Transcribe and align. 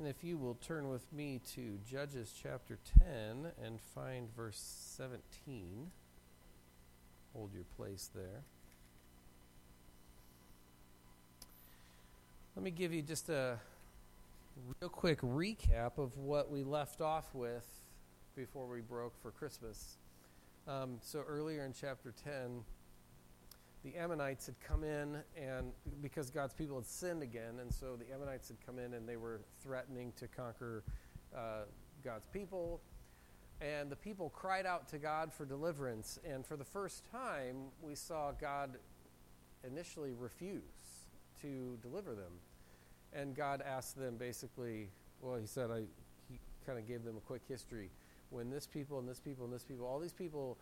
And 0.00 0.08
if 0.08 0.24
you 0.24 0.38
will 0.38 0.54
turn 0.54 0.88
with 0.88 1.12
me 1.12 1.42
to 1.56 1.78
Judges 1.86 2.32
chapter 2.42 2.78
10 3.00 3.52
and 3.62 3.78
find 3.94 4.34
verse 4.34 4.58
17, 4.96 5.90
hold 7.34 7.52
your 7.52 7.64
place 7.76 8.08
there. 8.14 8.40
Let 12.56 12.64
me 12.64 12.70
give 12.70 12.94
you 12.94 13.02
just 13.02 13.28
a 13.28 13.58
real 14.80 14.88
quick 14.88 15.20
recap 15.20 15.98
of 15.98 16.16
what 16.16 16.50
we 16.50 16.62
left 16.62 17.02
off 17.02 17.34
with 17.34 17.66
before 18.34 18.66
we 18.66 18.80
broke 18.80 19.12
for 19.20 19.30
Christmas. 19.30 19.98
Um, 20.66 20.96
so, 21.02 21.22
earlier 21.28 21.66
in 21.66 21.74
chapter 21.78 22.14
10, 22.24 22.64
the 23.84 23.96
Ammonites 23.96 24.46
had 24.46 24.60
come 24.60 24.84
in, 24.84 25.16
and 25.36 25.72
because 26.02 26.30
God's 26.30 26.52
people 26.52 26.76
had 26.76 26.86
sinned 26.86 27.22
again, 27.22 27.60
and 27.60 27.72
so 27.72 27.96
the 27.96 28.12
Ammonites 28.14 28.48
had 28.48 28.58
come 28.64 28.78
in 28.78 28.94
and 28.94 29.08
they 29.08 29.16
were 29.16 29.40
threatening 29.62 30.12
to 30.16 30.28
conquer 30.28 30.84
uh, 31.34 31.62
God's 32.04 32.26
people. 32.26 32.80
And 33.60 33.90
the 33.90 33.96
people 33.96 34.30
cried 34.30 34.64
out 34.64 34.88
to 34.88 34.98
God 34.98 35.32
for 35.32 35.44
deliverance. 35.44 36.18
And 36.24 36.46
for 36.46 36.56
the 36.56 36.64
first 36.64 37.04
time, 37.10 37.56
we 37.82 37.94
saw 37.94 38.32
God 38.32 38.78
initially 39.66 40.12
refuse 40.12 41.08
to 41.42 41.78
deliver 41.82 42.14
them. 42.14 42.32
And 43.12 43.34
God 43.34 43.62
asked 43.62 43.98
them 43.98 44.16
basically, 44.16 44.88
well, 45.20 45.36
He 45.36 45.46
said, 45.46 45.70
I, 45.70 45.82
He 46.30 46.38
kind 46.64 46.78
of 46.78 46.86
gave 46.86 47.04
them 47.04 47.16
a 47.16 47.20
quick 47.20 47.42
history. 47.48 47.90
When 48.30 48.48
this 48.48 48.66
people 48.66 48.98
and 48.98 49.08
this 49.08 49.20
people 49.20 49.44
and 49.44 49.52
this 49.52 49.64
people, 49.64 49.86
all 49.86 49.98
these 49.98 50.12
people 50.12 50.56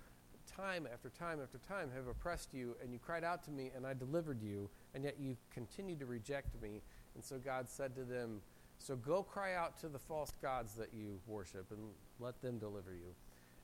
time 0.57 0.89
after 0.93 1.11
time 1.11 1.41
after 1.43 1.59
time 1.59 1.91
have 1.95 2.07
oppressed 2.07 2.53
you, 2.53 2.77
and 2.83 2.93
you 2.93 2.99
cried 2.99 3.25
out 3.25 3.43
to 3.45 3.51
me, 3.51 3.71
and 3.75 3.87
I 3.87 3.95
delivered 3.95 4.43
you, 4.43 4.69
and 4.95 5.05
yet 5.05 5.17
you 5.21 5.37
continued 5.53 6.01
to 6.01 6.07
reject 6.07 6.61
me. 6.61 6.83
And 7.15 7.25
so 7.25 7.39
God 7.39 7.69
said 7.69 7.95
to 7.97 8.05
them, 8.05 8.41
So 8.79 8.97
go 8.97 9.23
cry 9.23 9.55
out 9.55 9.79
to 9.81 9.89
the 9.89 9.99
false 9.99 10.33
gods 10.41 10.75
that 10.75 10.93
you 10.93 11.21
worship, 11.27 11.71
and 11.71 11.81
let 12.21 12.41
them 12.41 12.59
deliver 12.59 12.93
you. 12.93 13.15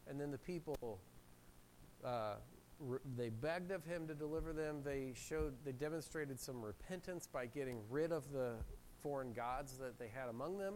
And 0.06 0.20
then 0.20 0.30
the 0.30 0.38
people, 0.38 1.00
uh, 2.04 2.34
re- 2.78 2.98
they 3.16 3.30
begged 3.30 3.70
of 3.70 3.84
him 3.84 4.06
to 4.08 4.14
deliver 4.14 4.52
them. 4.52 4.82
They 4.84 5.12
showed, 5.14 5.54
they 5.64 5.72
demonstrated 5.72 6.38
some 6.38 6.60
repentance 6.62 7.26
by 7.26 7.46
getting 7.46 7.78
rid 7.91 8.12
of 8.12 8.30
the 8.32 8.54
foreign 9.02 9.32
gods 9.32 9.78
that 9.78 9.98
they 9.98 10.08
had 10.08 10.28
among 10.28 10.58
them. 10.58 10.74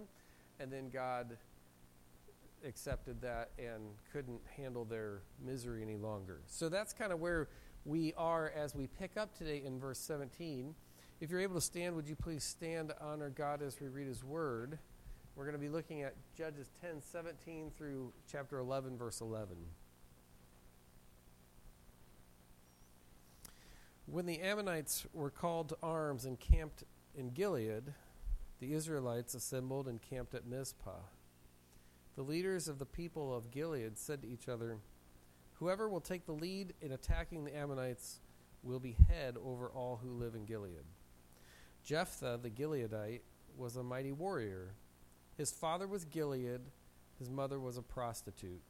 And 0.61 0.72
then 0.72 0.91
God 0.91 1.37
accepted 2.67 3.20
that 3.23 3.51
and 3.59 3.83
couldn't 4.12 4.41
handle 4.56 4.84
their 4.84 5.23
misery 5.45 5.83
any 5.83 5.97
longer. 5.97 6.41
So 6.47 6.69
that's 6.69 6.92
kind 6.92 7.12
of 7.12 7.20
where 7.20 7.48
we 7.84 8.12
are 8.17 8.53
as 8.56 8.75
we 8.75 8.87
pick 8.87 9.17
up 9.17 9.37
today 9.37 9.62
in 9.65 9.78
verse 9.78 9.98
17. 9.98 10.75
If 11.20 11.31
you're 11.31 11.41
able 11.41 11.56
to 11.56 11.61
stand, 11.61 11.97
would 11.97 12.09
you 12.09 12.17
please 12.17 12.45
stand 12.45 12.91
to 12.91 13.03
honor 13.03 13.31
God 13.31 13.62
as 13.62 13.81
we 13.81 13.89
read 13.89 14.06
his 14.06 14.23
word? 14.23 14.78
We're 15.34 15.45
going 15.45 15.55
to 15.55 15.61
be 15.61 15.69
looking 15.69 16.03
at 16.03 16.15
Judges 16.37 16.69
10 16.81 17.00
17 17.00 17.70
through 17.77 18.12
chapter 18.31 18.59
11, 18.59 18.97
verse 18.98 19.20
11. 19.20 19.56
When 24.06 24.27
the 24.27 24.41
Ammonites 24.41 25.06
were 25.12 25.31
called 25.31 25.69
to 25.69 25.77
arms 25.83 26.25
and 26.25 26.41
camped 26.41 26.84
in 27.15 27.31
Gilead, 27.31 27.95
the 28.59 28.72
Israelites 28.72 29.34
assembled 29.34 29.87
and 29.87 30.00
camped 30.00 30.34
at 30.34 30.47
Mizpah. 30.47 31.00
The 32.19 32.25
leaders 32.25 32.67
of 32.67 32.81
the 32.81 32.85
people 32.85 33.33
of 33.33 33.53
Gilead 33.53 33.97
said 33.97 34.23
to 34.23 34.29
each 34.29 34.49
other, 34.49 34.79
Whoever 35.61 35.89
will 35.89 36.01
take 36.01 36.27
the 36.27 36.33
lead 36.33 36.75
in 36.83 36.91
attacking 36.91 37.45
the 37.45 37.57
Ammonites 37.57 38.19
will 38.65 38.81
be 38.81 38.97
head 39.09 39.37
over 39.41 39.69
all 39.69 40.01
who 40.03 40.11
live 40.11 40.35
in 40.35 40.45
Gilead. 40.45 40.83
Jephthah 41.85 42.41
the 42.43 42.51
Gileadite 42.51 43.21
was 43.57 43.77
a 43.77 43.85
mighty 43.85 44.11
warrior. 44.11 44.75
His 45.37 45.53
father 45.53 45.87
was 45.87 46.05
Gilead, 46.05 46.63
his 47.21 47.31
mother 47.31 47.61
was 47.61 47.77
a 47.77 47.83
prostitute. 47.83 48.63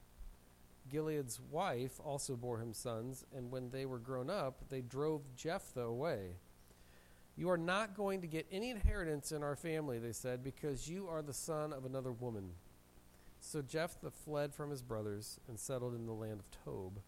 Gilead's 0.91 1.41
wife 1.51 1.99
also 2.05 2.37
bore 2.37 2.61
him 2.61 2.75
sons, 2.75 3.25
and 3.35 3.51
when 3.51 3.71
they 3.71 3.87
were 3.87 3.99
grown 3.99 4.29
up, 4.29 4.69
they 4.69 4.83
drove 4.83 5.23
Jephthah 5.37 5.81
away. 5.81 6.33
You 7.35 7.49
are 7.49 7.57
not 7.57 7.97
going 7.97 8.21
to 8.21 8.27
get 8.27 8.47
any 8.53 8.69
inheritance 8.69 9.33
in 9.33 9.43
our 9.43 9.57
family, 9.57 9.99
they 9.99 10.13
said, 10.13 10.45
because 10.45 10.87
you 10.87 11.09
are 11.09 11.23
the 11.23 11.33
son 11.33 11.73
of 11.73 11.87
another 11.87 12.13
woman. 12.13 12.51
So 13.41 13.63
Jephthah 13.63 14.11
fled 14.11 14.55
from 14.55 14.71
his 14.71 14.83
brothers 14.83 15.39
and 15.49 15.59
settled 15.59 15.95
in 15.95 16.07
the 16.07 16.13
land 16.13 16.41
of 16.41 16.51
Tob, 16.51 17.01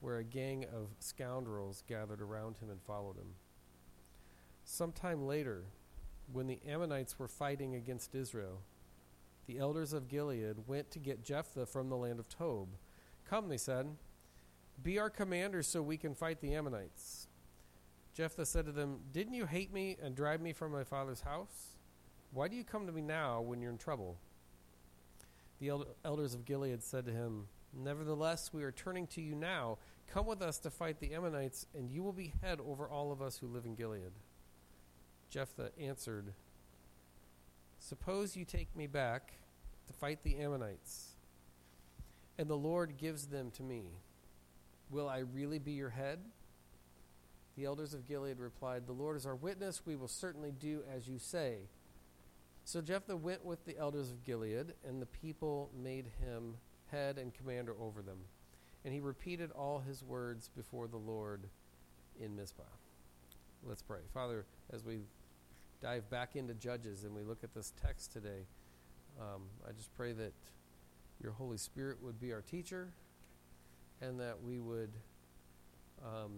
where 0.00 0.18
a 0.18 0.24
gang 0.24 0.64
of 0.64 0.88
scoundrels 1.00 1.82
gathered 1.86 2.20
around 2.20 2.58
him 2.58 2.70
and 2.70 2.80
followed 2.82 3.16
him. 3.16 3.34
Sometime 4.64 5.26
later, 5.26 5.64
when 6.32 6.46
the 6.46 6.60
Ammonites 6.66 7.18
were 7.18 7.28
fighting 7.28 7.74
against 7.74 8.14
Israel, 8.14 8.60
the 9.46 9.58
elders 9.58 9.92
of 9.92 10.08
Gilead 10.08 10.66
went 10.66 10.90
to 10.90 10.98
get 10.98 11.24
Jephthah 11.24 11.66
from 11.66 11.88
the 11.88 11.96
land 11.96 12.18
of 12.18 12.28
Tob. 12.28 12.68
Come, 13.28 13.48
they 13.48 13.58
said, 13.58 13.96
be 14.82 14.98
our 14.98 15.10
commander 15.10 15.62
so 15.62 15.82
we 15.82 15.96
can 15.96 16.14
fight 16.14 16.40
the 16.40 16.54
Ammonites. 16.54 17.28
Jephthah 18.14 18.46
said 18.46 18.66
to 18.66 18.72
them, 18.72 19.00
Didn't 19.12 19.34
you 19.34 19.46
hate 19.46 19.72
me 19.72 19.96
and 20.02 20.14
drive 20.14 20.40
me 20.40 20.52
from 20.52 20.72
my 20.72 20.84
father's 20.84 21.22
house? 21.22 21.76
Why 22.32 22.48
do 22.48 22.56
you 22.56 22.64
come 22.64 22.86
to 22.86 22.92
me 22.92 23.02
now 23.02 23.40
when 23.40 23.60
you're 23.60 23.70
in 23.70 23.78
trouble? 23.78 24.16
The 25.60 25.72
elders 26.04 26.34
of 26.34 26.44
Gilead 26.44 26.82
said 26.82 27.06
to 27.06 27.12
him, 27.12 27.46
Nevertheless, 27.72 28.52
we 28.52 28.62
are 28.62 28.72
turning 28.72 29.06
to 29.08 29.20
you 29.20 29.34
now. 29.34 29.78
Come 30.06 30.26
with 30.26 30.42
us 30.42 30.58
to 30.60 30.70
fight 30.70 31.00
the 31.00 31.14
Ammonites, 31.14 31.66
and 31.74 31.90
you 31.90 32.02
will 32.02 32.12
be 32.12 32.32
head 32.42 32.58
over 32.60 32.88
all 32.88 33.12
of 33.12 33.20
us 33.20 33.38
who 33.38 33.46
live 33.46 33.64
in 33.64 33.74
Gilead. 33.74 34.12
Jephthah 35.30 35.70
answered, 35.80 36.32
Suppose 37.78 38.36
you 38.36 38.44
take 38.44 38.74
me 38.76 38.86
back 38.86 39.32
to 39.86 39.92
fight 39.92 40.22
the 40.22 40.36
Ammonites, 40.36 41.16
and 42.38 42.48
the 42.48 42.56
Lord 42.56 42.96
gives 42.96 43.26
them 43.26 43.50
to 43.52 43.62
me. 43.62 43.84
Will 44.90 45.08
I 45.08 45.18
really 45.18 45.58
be 45.58 45.72
your 45.72 45.90
head? 45.90 46.20
The 47.56 47.64
elders 47.64 47.94
of 47.94 48.06
Gilead 48.06 48.38
replied, 48.38 48.86
The 48.86 48.92
Lord 48.92 49.16
is 49.16 49.26
our 49.26 49.34
witness. 49.34 49.82
We 49.84 49.96
will 49.96 50.08
certainly 50.08 50.52
do 50.52 50.82
as 50.94 51.08
you 51.08 51.18
say. 51.18 51.68
So 52.66 52.80
Jephthah 52.80 53.16
went 53.16 53.44
with 53.44 53.64
the 53.64 53.78
elders 53.78 54.10
of 54.10 54.24
Gilead, 54.24 54.74
and 54.84 55.00
the 55.00 55.06
people 55.06 55.70
made 55.80 56.06
him 56.20 56.56
head 56.90 57.16
and 57.16 57.32
commander 57.32 57.76
over 57.80 58.02
them. 58.02 58.18
And 58.84 58.92
he 58.92 58.98
repeated 58.98 59.52
all 59.52 59.78
his 59.78 60.02
words 60.02 60.50
before 60.56 60.88
the 60.88 60.96
Lord 60.96 61.42
in 62.20 62.34
Mizpah. 62.34 62.64
Let's 63.62 63.82
pray. 63.82 64.00
Father, 64.12 64.46
as 64.72 64.84
we 64.84 65.02
dive 65.80 66.10
back 66.10 66.34
into 66.34 66.54
Judges 66.54 67.04
and 67.04 67.14
we 67.14 67.22
look 67.22 67.44
at 67.44 67.54
this 67.54 67.72
text 67.80 68.12
today, 68.12 68.46
um, 69.20 69.42
I 69.64 69.70
just 69.70 69.94
pray 69.96 70.12
that 70.14 70.32
your 71.22 71.30
Holy 71.30 71.58
Spirit 71.58 71.98
would 72.02 72.20
be 72.20 72.32
our 72.32 72.42
teacher 72.42 72.88
and 74.00 74.18
that 74.18 74.42
we 74.42 74.58
would 74.58 74.90
um, 76.04 76.32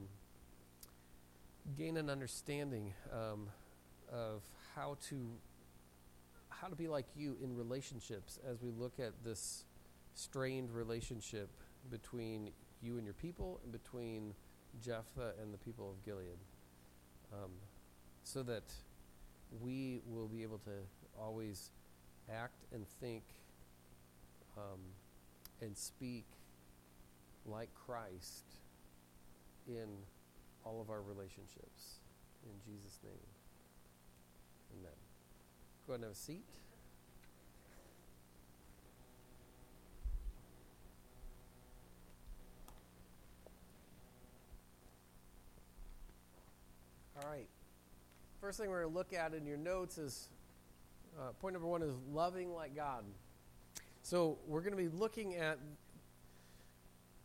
gain 1.79 1.97
an 1.97 2.11
understanding 2.11 2.93
um, 3.15 3.49
of 4.13 4.43
how 4.75 4.99
to 5.09 5.31
how 6.61 6.69
to 6.69 6.77
be 6.77 6.89
like 6.89 7.07
you 7.17 7.37
in 7.43 7.57
relationships 7.57 8.39
as 8.49 8.63
we 8.63 8.71
look 8.71 8.99
at 8.99 9.13
this 9.25 9.65
strained 10.15 10.71
relationship 10.71 11.49
between 11.91 12.51
you 12.83 12.97
and 12.97 13.05
your 13.05 13.15
people 13.15 13.61
and 13.63 13.73
between 13.73 14.35
Jephthah 14.83 15.35
and 15.41 15.53
the 15.53 15.59
people 15.59 15.91
of 15.91 16.05
Gilead. 16.05 16.39
Um, 17.33 17.51
so 18.25 18.43
that 18.43 18.73
we 19.61 20.01
will 20.07 20.29
be 20.29 20.43
able 20.43 20.59
to 20.59 20.71
always 21.19 21.71
act 22.31 22.65
and 22.73 22.87
think 23.01 23.23
um, 24.57 24.81
and 25.61 25.77
speak 25.77 26.27
like 27.47 27.71
Christ 27.75 28.45
in 29.67 29.89
all 30.65 30.81
of 30.81 30.91
our 30.91 31.03
relationships. 31.03 32.01
In 32.45 32.73
Jesus' 32.73 32.99
name. 33.05 33.15
Amen. 34.79 35.08
Go 35.89 35.95
ahead 35.95 36.03
and 36.03 36.11
have 36.11 36.13
a 36.13 36.21
seat. 36.21 36.45
All 47.17 47.31
right. 47.31 47.49
First 48.43 48.59
thing 48.59 48.69
we're 48.69 48.83
going 48.83 48.93
to 48.93 48.99
look 48.99 49.15
at 49.15 49.33
in 49.33 49.47
your 49.47 49.57
notes 49.57 49.97
is 49.97 50.29
uh, 51.19 51.33
point 51.41 51.55
number 51.55 51.67
one 51.67 51.81
is 51.81 51.95
loving 52.13 52.53
like 52.53 52.77
God. 52.77 53.05
So 54.03 54.37
we're 54.47 54.61
going 54.61 54.77
to 54.77 54.77
be 54.77 54.89
looking 54.89 55.37
at 55.37 55.59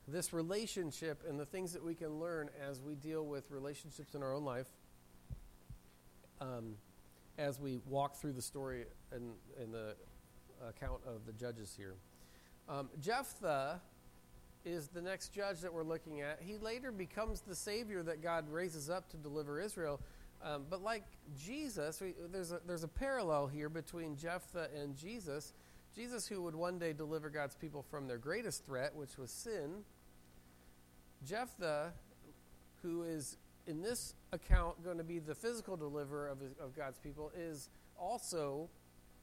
this 0.07 0.31
relationship 0.31 1.21
and 1.27 1.37
the 1.37 1.45
things 1.45 1.73
that 1.73 1.83
we 1.83 1.95
can 1.95 2.17
learn 2.17 2.49
as 2.65 2.79
we 2.79 2.95
deal 2.95 3.25
with 3.25 3.51
relationships 3.51 4.15
in 4.15 4.23
our 4.23 4.33
own 4.33 4.45
life. 4.45 4.67
Um, 6.39 6.75
as 7.37 7.59
we 7.59 7.79
walk 7.87 8.15
through 8.15 8.33
the 8.33 8.41
story 8.41 8.85
and, 9.11 9.33
the 9.73 9.95
account 10.67 11.01
of 11.05 11.25
the 11.25 11.33
judges 11.33 11.73
here. 11.75 11.95
Um, 12.69 12.89
Jephthah 13.01 13.81
is 14.65 14.87
the 14.87 15.01
next 15.01 15.33
judge 15.33 15.59
that 15.61 15.73
we're 15.73 15.83
looking 15.83 16.21
at. 16.21 16.39
He 16.41 16.57
later 16.57 16.91
becomes 16.91 17.41
the 17.41 17.55
savior 17.55 18.01
that 18.03 18.21
God 18.21 18.49
raises 18.49 18.89
up 18.89 19.09
to 19.09 19.17
deliver 19.17 19.59
Israel. 19.59 19.99
Um, 20.41 20.65
but 20.69 20.81
like 20.81 21.03
Jesus, 21.37 21.99
we, 22.01 22.13
there's, 22.31 22.51
a, 22.51 22.61
there's 22.65 22.83
a 22.83 22.87
parallel 22.87 23.47
here 23.47 23.69
between 23.69 24.15
Jephthah 24.15 24.69
and 24.79 24.95
Jesus. 24.95 25.53
Jesus, 25.95 26.27
who 26.27 26.41
would 26.41 26.55
one 26.55 26.79
day 26.79 26.93
deliver 26.93 27.29
God's 27.29 27.55
people 27.55 27.83
from 27.89 28.07
their 28.07 28.17
greatest 28.17 28.65
threat, 28.65 28.95
which 28.95 29.17
was 29.17 29.31
sin. 29.31 29.83
Jephthah, 31.25 31.93
who 32.81 33.03
is 33.03 33.37
in 33.67 33.81
this 33.81 34.15
account 34.31 34.83
going 34.83 34.97
to 34.97 35.03
be 35.03 35.19
the 35.19 35.35
physical 35.35 35.77
deliverer 35.77 36.27
of, 36.27 36.39
of 36.59 36.75
God's 36.75 36.99
people, 36.99 37.31
is 37.37 37.69
also, 37.97 38.69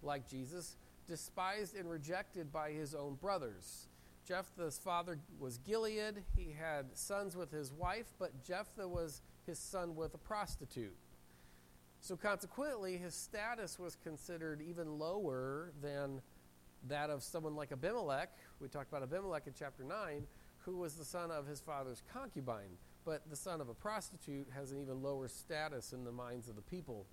like 0.02 0.28
Jesus, 0.28 0.76
despised 1.06 1.76
and 1.76 1.90
rejected 1.90 2.52
by 2.52 2.70
his 2.70 2.94
own 2.94 3.14
brothers. 3.16 3.88
Jephthah's 4.26 4.78
father 4.78 5.18
was 5.38 5.58
Gilead. 5.58 6.22
He 6.36 6.54
had 6.58 6.86
sons 6.96 7.36
with 7.36 7.50
his 7.50 7.72
wife, 7.72 8.06
but 8.18 8.44
Jephthah 8.44 8.86
was 8.86 9.22
his 9.46 9.58
son 9.58 9.96
with 9.96 10.14
a 10.14 10.18
prostitute. 10.18 10.96
So 12.00 12.16
consequently, 12.16 12.96
his 12.96 13.14
status 13.14 13.78
was 13.78 13.96
considered 13.96 14.62
even 14.62 14.98
lower 14.98 15.72
than 15.82 16.22
that 16.88 17.10
of 17.10 17.22
someone 17.22 17.56
like 17.56 17.72
Abimelech. 17.72 18.30
We 18.60 18.68
talked 18.68 18.88
about 18.88 19.02
Abimelech 19.02 19.46
in 19.46 19.52
chapter 19.58 19.84
9, 19.84 20.26
who 20.60 20.76
was 20.76 20.94
the 20.94 21.04
son 21.04 21.30
of 21.30 21.46
his 21.46 21.60
father's 21.60 22.02
concubine. 22.12 22.78
But 23.04 23.28
the 23.30 23.36
son 23.36 23.60
of 23.60 23.68
a 23.68 23.74
prostitute 23.74 24.48
has 24.54 24.72
an 24.72 24.80
even 24.80 25.02
lower 25.02 25.28
status 25.28 25.92
in 25.92 26.04
the 26.04 26.12
minds 26.12 26.48
of 26.48 26.56
the 26.56 26.62
people. 26.62 27.06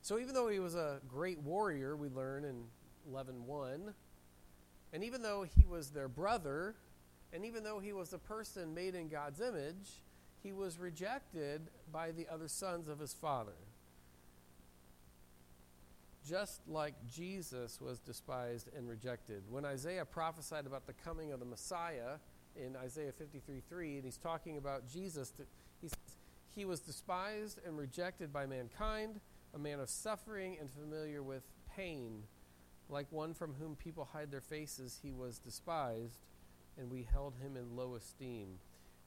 So 0.00 0.18
even 0.18 0.34
though 0.34 0.48
he 0.48 0.58
was 0.58 0.74
a 0.74 1.00
great 1.06 1.38
warrior, 1.40 1.96
we 1.96 2.08
learn 2.08 2.44
in 2.44 2.64
11.1, 3.12 3.92
and 4.92 5.04
even 5.04 5.22
though 5.22 5.42
he 5.42 5.64
was 5.66 5.90
their 5.90 6.08
brother, 6.08 6.74
and 7.32 7.44
even 7.44 7.62
though 7.62 7.78
he 7.78 7.92
was 7.92 8.12
a 8.12 8.18
person 8.18 8.74
made 8.74 8.94
in 8.94 9.08
God's 9.08 9.40
image, 9.40 10.02
he 10.42 10.52
was 10.52 10.78
rejected 10.78 11.68
by 11.92 12.10
the 12.10 12.26
other 12.32 12.48
sons 12.48 12.88
of 12.88 12.98
his 12.98 13.12
father. 13.12 13.52
Just 16.26 16.60
like 16.68 16.94
Jesus 17.06 17.80
was 17.80 17.98
despised 17.98 18.68
and 18.76 18.88
rejected. 18.88 19.42
When 19.50 19.64
Isaiah 19.64 20.04
prophesied 20.04 20.66
about 20.66 20.86
the 20.86 20.92
coming 20.92 21.32
of 21.32 21.40
the 21.40 21.46
Messiah 21.46 22.18
in 22.64 22.76
Isaiah 22.76 23.12
53 23.12 23.62
3, 23.68 23.96
and 23.96 24.04
he's 24.04 24.16
talking 24.16 24.56
about 24.56 24.88
Jesus, 24.88 25.32
he 25.80 25.88
says, 25.88 26.16
He 26.54 26.64
was 26.64 26.80
despised 26.80 27.60
and 27.66 27.78
rejected 27.78 28.32
by 28.32 28.46
mankind, 28.46 29.20
a 29.54 29.58
man 29.58 29.80
of 29.80 29.88
suffering 29.88 30.56
and 30.60 30.70
familiar 30.70 31.22
with 31.22 31.42
pain. 31.74 32.24
Like 32.88 33.06
one 33.10 33.34
from 33.34 33.54
whom 33.54 33.76
people 33.76 34.08
hide 34.12 34.30
their 34.30 34.40
faces, 34.40 34.98
he 35.02 35.12
was 35.12 35.38
despised, 35.38 36.20
and 36.78 36.90
we 36.90 37.06
held 37.10 37.34
him 37.36 37.56
in 37.56 37.76
low 37.76 37.94
esteem. 37.94 38.58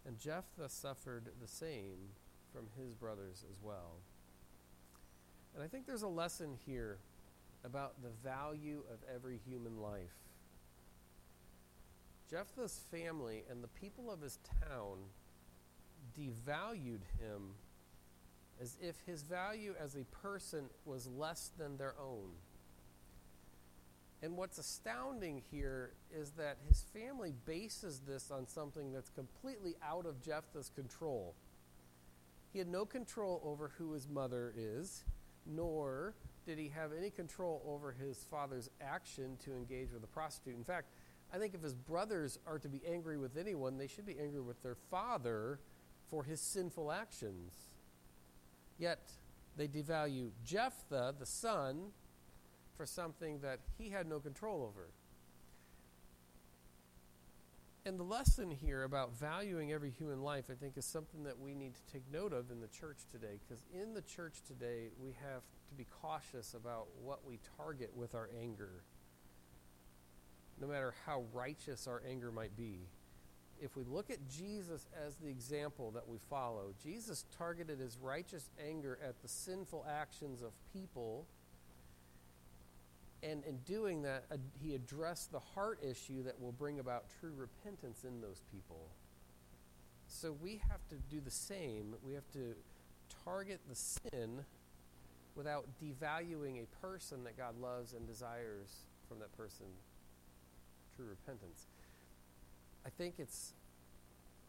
And 0.06 0.20
Jephthah 0.20 0.70
suffered 0.70 1.30
the 1.42 1.48
same 1.48 2.10
from 2.54 2.68
his 2.78 2.94
brothers 2.94 3.44
as 3.50 3.58
well. 3.62 3.98
And 5.54 5.64
I 5.64 5.68
think 5.68 5.86
there's 5.86 6.02
a 6.02 6.08
lesson 6.08 6.58
here 6.66 7.00
about 7.64 8.02
the 8.02 8.10
value 8.24 8.84
of 8.92 9.00
every 9.14 9.40
human 9.46 9.82
life. 9.82 10.16
Jephthah's 12.32 12.80
family 12.90 13.44
and 13.50 13.62
the 13.62 13.68
people 13.68 14.10
of 14.10 14.22
his 14.22 14.40
town 14.62 15.00
devalued 16.18 17.02
him 17.20 17.56
as 18.62 18.78
if 18.82 18.96
his 19.06 19.24
value 19.24 19.76
as 19.78 19.96
a 19.96 20.06
person 20.06 20.66
was 20.86 21.08
less 21.08 21.52
than 21.58 21.76
their 21.76 21.96
own. 22.00 22.30
And 24.24 24.38
what's 24.38 24.60
astounding 24.60 25.42
here 25.52 25.92
is 26.16 26.32
that 26.32 26.58
his 26.68 26.86
family 26.94 27.34
bases 27.46 28.02
this 28.08 28.32
on 28.32 28.48
something 28.48 28.94
that's 28.94 29.10
completely 29.10 29.76
out 29.84 30.06
of 30.06 30.22
Jephthah's 30.22 30.70
control. 30.70 31.36
He 32.54 32.60
had 32.60 32.68
no 32.68 32.86
control 32.86 33.42
over 33.44 33.72
who 33.78 33.92
his 33.94 34.08
mother 34.08 34.54
is, 34.56 35.04
nor 35.46 36.14
did 36.46 36.60
he 36.60 36.70
have 36.70 36.92
any 36.98 37.10
control 37.10 37.64
over 37.68 37.92
his 37.92 38.26
father's 38.30 38.70
action 38.80 39.38
to 39.44 39.54
engage 39.54 39.92
with 39.92 40.04
a 40.04 40.08
prostitute. 40.08 40.56
In 40.56 40.64
fact, 40.64 40.90
I 41.34 41.38
think 41.38 41.54
if 41.54 41.62
his 41.62 41.74
brothers 41.74 42.38
are 42.46 42.60
to 42.60 42.68
be 42.68 42.82
angry 42.86 43.18
with 43.18 43.38
anyone, 43.38 43.78
they 43.78 43.88
should 43.88 44.06
be 44.06 44.18
angry 44.20 44.42
with 44.42 44.62
their 44.64 44.76
father 44.76 45.60
for 46.10 46.24
his 46.24 46.42
sinful 46.42 46.92
actions. 46.92 47.54
Yet, 48.78 49.12
they 49.56 49.68
devalue 49.68 50.32
Jephthah, 50.44 51.16
the 51.18 51.26
son, 51.26 51.92
for 52.76 52.86
something 52.86 53.40
that 53.42 53.60
he 53.78 53.90
had 53.90 54.08
no 54.08 54.20
control 54.20 54.64
over. 54.64 54.90
And 57.86 58.00
the 58.00 58.04
lesson 58.04 58.52
here 58.52 58.84
about 58.84 59.18
valuing 59.18 59.72
every 59.72 59.90
human 59.90 60.22
life, 60.22 60.46
I 60.52 60.54
think, 60.54 60.78
is 60.78 60.86
something 60.86 61.24
that 61.24 61.40
we 61.40 61.56
need 61.56 61.74
to 61.74 61.82
take 61.92 62.04
note 62.12 62.32
of 62.32 62.52
in 62.52 62.62
the 62.62 62.68
church 62.68 63.00
today. 63.12 63.40
Because 63.40 63.64
in 63.74 63.94
the 63.94 64.02
church 64.02 64.44
today, 64.46 64.90
we 65.00 65.16
have 65.32 65.42
to 65.70 65.76
be 65.76 65.88
cautious 66.02 66.54
about 66.54 66.88
what 67.02 67.26
we 67.26 67.40
target 67.58 67.92
with 67.96 68.14
our 68.14 68.30
anger, 68.40 68.84
no 70.62 70.68
matter 70.68 70.94
how 71.06 71.24
righteous 71.34 71.88
our 71.88 72.02
anger 72.08 72.32
might 72.32 72.56
be. 72.56 72.80
If 73.60 73.76
we 73.76 73.84
look 73.84 74.10
at 74.10 74.28
Jesus 74.30 74.88
as 75.06 75.16
the 75.16 75.28
example 75.28 75.92
that 75.92 76.08
we 76.08 76.18
follow, 76.30 76.74
Jesus 76.82 77.26
targeted 77.38 77.80
his 77.80 77.98
righteous 78.02 78.50
anger 78.64 78.98
at 79.04 79.22
the 79.22 79.28
sinful 79.28 79.86
actions 79.90 80.42
of 80.42 80.52
people 80.72 81.26
and 83.24 83.44
in 83.46 83.58
doing 83.58 84.02
that, 84.02 84.26
he 84.62 84.74
addressed 84.74 85.32
the 85.32 85.40
heart 85.40 85.80
issue 85.84 86.24
that 86.24 86.40
will 86.42 86.52
bring 86.52 86.80
about 86.80 87.06
true 87.20 87.34
repentance 87.36 88.04
in 88.04 88.20
those 88.20 88.42
people. 88.52 88.90
So 90.08 90.36
we 90.42 90.60
have 90.70 90.88
to 90.90 90.96
do 91.10 91.22
the 91.22 91.32
same. 91.32 91.96
We 92.04 92.14
have 92.14 92.30
to 92.34 92.56
target 93.24 93.60
the 93.70 93.76
sin 93.76 94.44
without 95.36 95.68
devaluing 95.82 96.64
a 96.64 96.86
person 96.86 97.24
that 97.26 97.38
God 97.38 97.60
loves 97.62 97.94
and 97.94 98.08
desires 98.08 98.72
from 99.08 99.20
that 99.20 99.32
person 99.38 99.68
true 100.96 101.06
repentance. 101.08 101.68
I 102.86 102.90
think 102.90 103.16
it's 103.18 103.54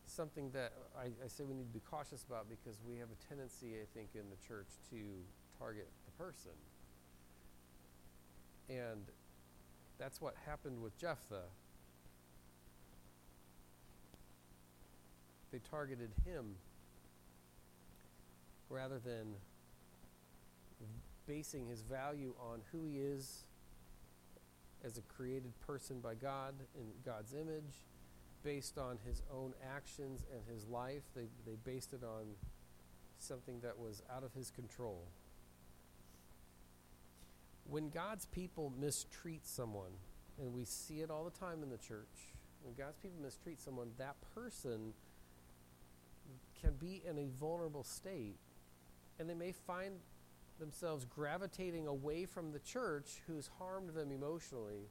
something 0.07 0.51
that 0.53 0.73
I, 0.99 1.07
I, 1.25 1.29
say 1.29 1.45
we 1.45 1.55
need 1.55 1.69
to 1.69 1.73
be 1.73 1.83
cautious 1.91 2.25
about 2.25 2.47
because 2.49 2.79
we 2.87 2.99
have 2.99 3.09
a 3.09 3.29
tendency, 3.29 3.75
I 3.81 3.87
think, 3.95 4.11
in 4.15 4.29
the 4.31 4.37
church 4.47 4.69
to 4.91 4.97
target 5.59 5.89
the 6.07 6.23
person. 6.23 6.53
And 8.69 9.05
that's 9.99 10.21
what 10.21 10.35
happened 10.47 10.83
with 10.83 10.97
Jephthah. 10.99 11.49
They 15.51 15.61
targeted 15.71 16.11
him 16.25 16.57
rather 18.71 18.99
than 18.99 19.35
basing 21.27 21.67
his 21.67 21.83
value 21.83 22.35
on 22.41 22.61
who 22.73 22.85
he 22.85 22.99
is 22.99 23.45
as 24.85 24.99
a 24.99 25.03
created 25.03 25.53
person 25.61 26.01
by 26.01 26.15
God 26.15 26.55
in 26.75 26.87
God's 27.05 27.33
image, 27.35 27.87
based 28.43 28.79
on 28.79 28.99
his 29.07 29.23
own 29.33 29.55
actions 29.75 30.25
and 30.33 30.43
his 30.53 30.67
life. 30.67 31.03
They, 31.15 31.29
they 31.47 31.57
based 31.65 31.93
it 31.93 32.03
on 32.03 32.27
something 33.19 33.61
that 33.61 33.79
was 33.79 34.03
out 34.15 34.25
of 34.25 34.33
his 34.35 34.51
control 34.51 35.07
when 37.73 37.89
God's 37.89 38.27
people 38.27 38.73
mistreat 38.79 39.47
someone, 39.47 39.93
and 40.39 40.53
we 40.53 40.65
see 40.65 41.01
it 41.01 41.11
all 41.11 41.25
the 41.25 41.31
time 41.31 41.63
in 41.63 41.71
the 41.71 41.79
church, 41.79 42.33
when 42.63 42.75
God's 42.75 42.99
people 42.99 43.21
mistreat 43.23 43.61
someone, 43.61 43.91
that 43.99 44.17
person 44.35 44.93
can 46.61 46.75
be 46.75 47.03
in 47.09 47.19
a 47.19 47.29
vulnerable 47.41 47.85
state, 47.85 48.37
and 49.19 49.29
they 49.29 49.35
may 49.35 49.53
find 49.53 49.97
themselves 50.63 51.05
gravitating 51.05 51.89
away 51.89 52.25
from 52.25 52.53
the 52.53 52.61
church 52.61 53.21
who's 53.27 53.51
harmed 53.59 53.91
them 53.91 54.13
emotionally. 54.13 54.89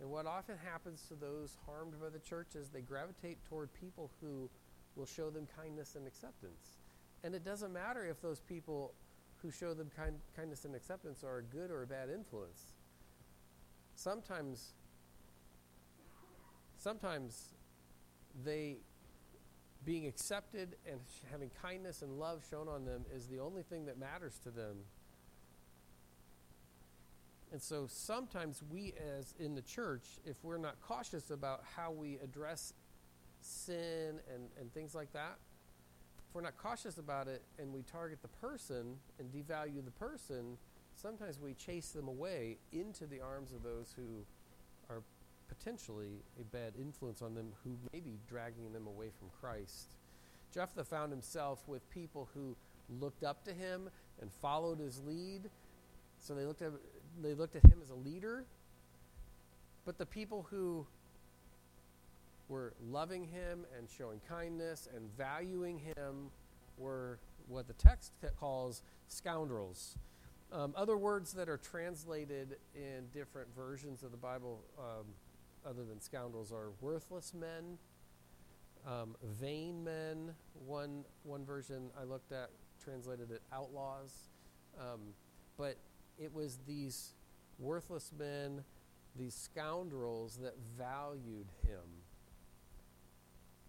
And 0.00 0.08
what 0.08 0.24
often 0.24 0.54
happens 0.64 1.02
to 1.08 1.14
those 1.14 1.56
harmed 1.66 1.94
by 2.00 2.08
the 2.08 2.20
church 2.20 2.54
is 2.54 2.68
they 2.68 2.80
gravitate 2.80 3.44
toward 3.44 3.74
people 3.74 4.10
who 4.20 4.48
will 4.94 5.06
show 5.06 5.28
them 5.28 5.48
kindness 5.56 5.96
and 5.96 6.06
acceptance. 6.06 6.78
And 7.24 7.34
it 7.34 7.44
doesn't 7.44 7.72
matter 7.72 8.06
if 8.06 8.22
those 8.22 8.40
people 8.40 8.94
who 9.42 9.50
show 9.50 9.74
them 9.74 9.90
kind, 9.96 10.14
kindness 10.36 10.64
and 10.64 10.76
acceptance 10.76 11.24
are 11.24 11.38
a 11.38 11.42
good 11.42 11.70
or 11.72 11.82
a 11.82 11.86
bad 11.86 12.08
influence. 12.08 12.72
Sometimes, 13.96 14.74
sometimes 16.78 17.54
they 18.44 18.76
being 19.84 20.06
accepted 20.06 20.76
and 20.88 21.00
having 21.30 21.50
kindness 21.60 22.02
and 22.02 22.18
love 22.18 22.44
shown 22.48 22.68
on 22.68 22.84
them 22.84 23.04
is 23.14 23.26
the 23.26 23.40
only 23.40 23.62
thing 23.62 23.86
that 23.86 23.98
matters 23.98 24.38
to 24.44 24.50
them. 24.50 24.76
And 27.52 27.60
so 27.60 27.86
sometimes 27.88 28.62
we, 28.70 28.94
as 29.18 29.34
in 29.38 29.54
the 29.54 29.62
church, 29.62 30.04
if 30.24 30.36
we're 30.42 30.58
not 30.58 30.80
cautious 30.80 31.30
about 31.30 31.62
how 31.76 31.90
we 31.90 32.18
address 32.22 32.74
sin 33.40 34.20
and, 34.32 34.44
and 34.58 34.72
things 34.72 34.94
like 34.94 35.12
that, 35.12 35.38
if 36.28 36.34
we're 36.34 36.42
not 36.42 36.56
cautious 36.56 36.98
about 36.98 37.26
it 37.26 37.42
and 37.58 37.72
we 37.72 37.82
target 37.82 38.22
the 38.22 38.28
person 38.28 38.96
and 39.18 39.32
devalue 39.32 39.84
the 39.84 39.90
person, 39.90 40.56
sometimes 40.94 41.40
we 41.40 41.54
chase 41.54 41.90
them 41.90 42.06
away 42.06 42.58
into 42.72 43.06
the 43.06 43.20
arms 43.20 43.52
of 43.52 43.64
those 43.64 43.92
who 43.96 44.24
are 44.88 45.02
potentially 45.48 46.22
a 46.40 46.44
bad 46.44 46.74
influence 46.78 47.20
on 47.20 47.34
them, 47.34 47.52
who 47.64 47.76
may 47.92 47.98
be 47.98 48.18
dragging 48.28 48.72
them 48.72 48.86
away 48.86 49.08
from 49.18 49.28
Christ. 49.40 49.96
Jephthah 50.52 50.84
found 50.84 51.10
himself 51.10 51.66
with 51.66 51.88
people 51.90 52.28
who 52.34 52.56
looked 53.00 53.24
up 53.24 53.44
to 53.44 53.52
him 53.52 53.90
and 54.20 54.30
followed 54.32 54.78
his 54.78 55.00
lead. 55.02 55.50
So 56.20 56.34
they 56.34 56.44
looked 56.44 56.62
at 56.62 56.72
they 57.22 57.34
looked 57.34 57.56
at 57.56 57.64
him 57.64 57.80
as 57.82 57.90
a 57.90 57.94
leader. 57.94 58.44
But 59.84 59.98
the 59.98 60.06
people 60.06 60.46
who 60.50 60.86
were 62.48 62.74
loving 62.90 63.24
him 63.24 63.64
and 63.78 63.88
showing 63.88 64.20
kindness 64.28 64.88
and 64.94 65.08
valuing 65.16 65.78
him 65.78 66.30
were 66.76 67.18
what 67.48 67.66
the 67.66 67.72
text 67.74 68.12
calls 68.38 68.82
scoundrels. 69.08 69.96
Um, 70.52 70.74
other 70.76 70.96
words 70.96 71.32
that 71.34 71.48
are 71.48 71.58
translated 71.58 72.56
in 72.74 73.06
different 73.14 73.48
versions 73.54 74.02
of 74.02 74.10
the 74.10 74.16
Bible, 74.16 74.60
um, 74.78 75.06
other 75.64 75.84
than 75.84 76.00
scoundrels, 76.00 76.52
are 76.52 76.70
worthless 76.80 77.32
men, 77.32 77.78
um, 78.86 79.14
vain 79.40 79.84
men. 79.84 80.34
One 80.66 81.04
one 81.22 81.44
version 81.44 81.90
I 82.00 82.04
looked 82.04 82.32
at 82.32 82.50
translated 82.82 83.30
it 83.30 83.42
outlaws, 83.52 84.12
um, 84.78 85.00
but 85.56 85.76
it 86.20 86.34
was 86.34 86.58
these 86.66 87.14
worthless 87.58 88.12
men, 88.16 88.62
these 89.16 89.34
scoundrels 89.34 90.38
that 90.42 90.54
valued 90.78 91.46
him, 91.66 91.80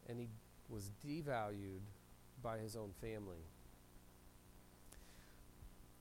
and 0.09 0.19
he 0.19 0.27
was 0.69 0.91
devalued 1.05 1.81
by 2.43 2.57
his 2.57 2.75
own 2.75 2.91
family. 3.01 3.43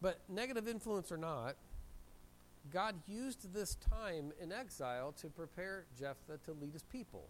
But 0.03 0.21
negative 0.29 0.67
influence 0.67 1.13
or 1.13 1.17
not, 1.17 1.57
God 2.73 2.95
used 3.07 3.53
this 3.53 3.77
time 3.77 4.33
in 4.41 4.53
exile 4.53 5.13
to 5.21 5.29
prepare 5.29 5.85
Jephthah 5.99 6.39
to 6.45 6.53
lead 6.53 6.73
his 6.73 6.83
people. 6.83 7.29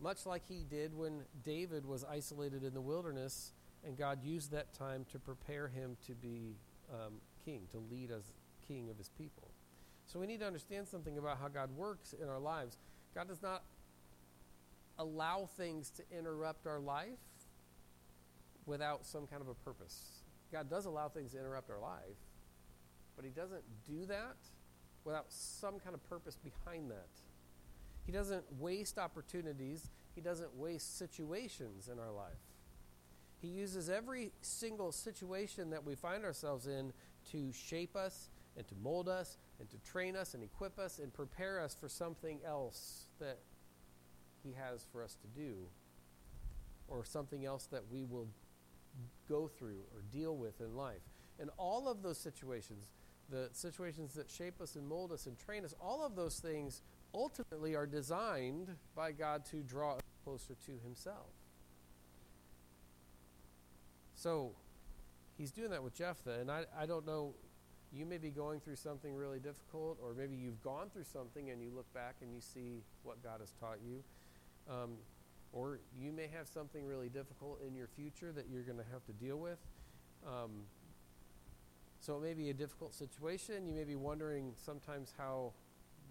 Much 0.00 0.26
like 0.26 0.42
he 0.48 0.64
did 0.68 0.96
when 0.96 1.22
David 1.44 1.86
was 1.86 2.04
isolated 2.04 2.64
in 2.64 2.74
the 2.74 2.80
wilderness, 2.80 3.52
and 3.86 3.96
God 3.96 4.22
used 4.22 4.50
that 4.52 4.74
time 4.74 5.06
to 5.12 5.18
prepare 5.18 5.68
him 5.68 5.96
to 6.06 6.12
be 6.14 6.56
um, 6.92 7.14
king, 7.44 7.62
to 7.72 7.78
lead 7.78 8.10
as 8.10 8.32
king 8.66 8.88
of 8.90 8.98
his 8.98 9.08
people. 9.08 9.50
So 10.06 10.18
we 10.18 10.26
need 10.26 10.40
to 10.40 10.46
understand 10.46 10.86
something 10.88 11.18
about 11.18 11.38
how 11.38 11.48
God 11.48 11.70
works 11.76 12.12
in 12.12 12.28
our 12.28 12.38
lives. 12.38 12.78
God 13.14 13.28
does 13.28 13.42
not 13.42 13.62
allow 14.98 15.48
things 15.56 15.90
to 15.90 16.02
interrupt 16.16 16.66
our 16.66 16.78
life 16.78 17.18
without 18.66 19.04
some 19.04 19.26
kind 19.26 19.42
of 19.42 19.48
a 19.48 19.54
purpose. 19.54 20.22
God 20.52 20.70
does 20.70 20.86
allow 20.86 21.08
things 21.08 21.32
to 21.32 21.38
interrupt 21.38 21.70
our 21.70 21.80
life, 21.80 22.18
but 23.16 23.24
He 23.24 23.30
doesn't 23.30 23.62
do 23.86 24.06
that 24.06 24.36
without 25.04 25.26
some 25.28 25.78
kind 25.78 25.94
of 25.94 26.08
purpose 26.08 26.36
behind 26.36 26.90
that. 26.90 27.08
He 28.06 28.12
doesn't 28.12 28.44
waste 28.58 28.98
opportunities, 28.98 29.90
He 30.14 30.20
doesn't 30.20 30.54
waste 30.54 30.98
situations 30.98 31.88
in 31.92 31.98
our 31.98 32.12
life. 32.12 32.32
He 33.40 33.48
uses 33.48 33.90
every 33.90 34.32
single 34.40 34.92
situation 34.92 35.70
that 35.70 35.84
we 35.84 35.94
find 35.94 36.24
ourselves 36.24 36.66
in 36.66 36.92
to 37.32 37.52
shape 37.52 37.96
us 37.96 38.28
and 38.56 38.66
to 38.68 38.74
mold 38.82 39.08
us 39.08 39.36
and 39.58 39.68
to 39.70 39.78
train 39.78 40.16
us 40.16 40.34
and 40.34 40.42
equip 40.42 40.78
us 40.78 40.98
and 40.98 41.12
prepare 41.12 41.60
us 41.60 41.74
for 41.78 41.88
something 41.88 42.40
else 42.46 43.06
that 43.20 43.38
He 44.42 44.52
has 44.52 44.86
for 44.92 45.02
us 45.02 45.16
to 45.22 45.40
do 45.40 45.54
or 46.88 47.04
something 47.04 47.44
else 47.44 47.66
that 47.66 47.82
we 47.90 48.04
will 48.04 48.28
go 49.28 49.48
through 49.48 49.80
or 49.92 50.02
deal 50.12 50.36
with 50.36 50.60
in 50.60 50.76
life. 50.76 51.02
And 51.40 51.50
all 51.56 51.88
of 51.88 52.02
those 52.02 52.18
situations, 52.18 52.90
the 53.30 53.48
situations 53.52 54.14
that 54.14 54.30
shape 54.30 54.60
us 54.60 54.76
and 54.76 54.86
mold 54.86 55.12
us 55.12 55.26
and 55.26 55.38
train 55.38 55.64
us, 55.64 55.74
all 55.80 56.04
of 56.04 56.14
those 56.14 56.38
things 56.38 56.82
ultimately 57.12 57.74
are 57.74 57.86
designed 57.86 58.68
by 58.94 59.12
God 59.12 59.44
to 59.46 59.62
draw 59.62 59.94
us 59.94 60.02
closer 60.24 60.54
to 60.66 60.72
Himself. 60.84 61.30
So 64.14 64.52
He's 65.36 65.50
doing 65.50 65.70
that 65.70 65.82
with 65.82 65.94
Jephthah. 65.94 66.40
And 66.40 66.50
I, 66.50 66.64
I 66.78 66.86
don't 66.86 67.06
know, 67.06 67.34
you 67.92 68.06
may 68.06 68.18
be 68.18 68.30
going 68.30 68.60
through 68.60 68.76
something 68.76 69.14
really 69.14 69.38
difficult, 69.38 69.98
or 70.02 70.14
maybe 70.14 70.36
you've 70.36 70.62
gone 70.62 70.90
through 70.90 71.04
something 71.04 71.50
and 71.50 71.62
you 71.62 71.70
look 71.74 71.92
back 71.94 72.16
and 72.20 72.32
you 72.32 72.40
see 72.40 72.82
what 73.02 73.22
God 73.22 73.40
has 73.40 73.52
taught 73.60 73.78
you. 73.84 74.02
Um, 74.68 74.92
or 75.52 75.78
you 75.96 76.12
may 76.12 76.26
have 76.36 76.48
something 76.48 76.84
really 76.84 77.08
difficult 77.08 77.60
in 77.66 77.76
your 77.76 77.86
future 77.86 78.32
that 78.32 78.46
you're 78.50 78.62
going 78.62 78.78
to 78.78 78.84
have 78.92 79.04
to 79.06 79.12
deal 79.12 79.36
with. 79.36 79.58
Um, 80.26 80.50
so 82.00 82.16
it 82.16 82.22
may 82.22 82.34
be 82.34 82.50
a 82.50 82.54
difficult 82.54 82.92
situation. 82.92 83.66
You 83.66 83.74
may 83.74 83.84
be 83.84 83.94
wondering 83.94 84.52
sometimes 84.56 85.12
how 85.16 85.52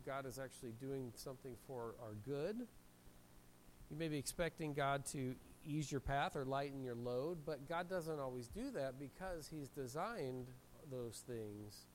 God 0.05 0.25
is 0.25 0.39
actually 0.39 0.73
doing 0.79 1.11
something 1.15 1.55
for 1.67 1.95
our 2.01 2.13
good. 2.25 2.67
You 3.89 3.97
may 3.97 4.07
be 4.07 4.17
expecting 4.17 4.73
God 4.73 5.05
to 5.07 5.35
ease 5.65 5.91
your 5.91 6.01
path 6.01 6.35
or 6.35 6.45
lighten 6.45 6.83
your 6.83 6.95
load, 6.95 7.39
but 7.45 7.67
God 7.67 7.89
doesn't 7.89 8.19
always 8.19 8.47
do 8.47 8.71
that 8.71 8.99
because 8.99 9.47
He's 9.47 9.69
designed 9.69 10.47
those 10.91 11.23
things 11.27 11.85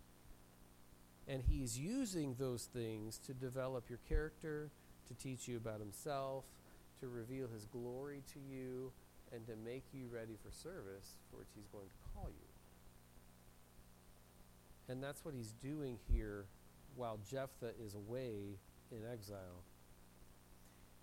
and 1.26 1.42
He's 1.42 1.78
using 1.78 2.34
those 2.38 2.64
things 2.64 3.18
to 3.26 3.34
develop 3.34 3.88
your 3.88 4.00
character, 4.08 4.70
to 5.08 5.14
teach 5.14 5.46
you 5.46 5.56
about 5.56 5.80
Himself, 5.80 6.44
to 7.00 7.08
reveal 7.08 7.48
his 7.48 7.64
glory 7.66 8.22
to 8.32 8.40
you 8.40 8.92
and 9.32 9.46
to 9.46 9.54
make 9.56 9.84
you 9.92 10.06
ready 10.12 10.37
for 10.42 10.50
service 10.50 11.16
for 11.30 11.38
which 11.38 11.48
he's 11.54 11.68
going 11.68 11.87
to 11.87 12.10
call 12.14 12.28
you. 12.28 12.46
And 14.88 15.02
that's 15.02 15.25
what 15.25 15.34
he's 15.34 15.52
doing 15.62 15.98
here 16.10 16.46
while 16.96 17.18
Jephthah 17.30 17.72
is 17.84 17.94
away 17.94 18.58
in 18.90 18.98
exile. 19.10 19.62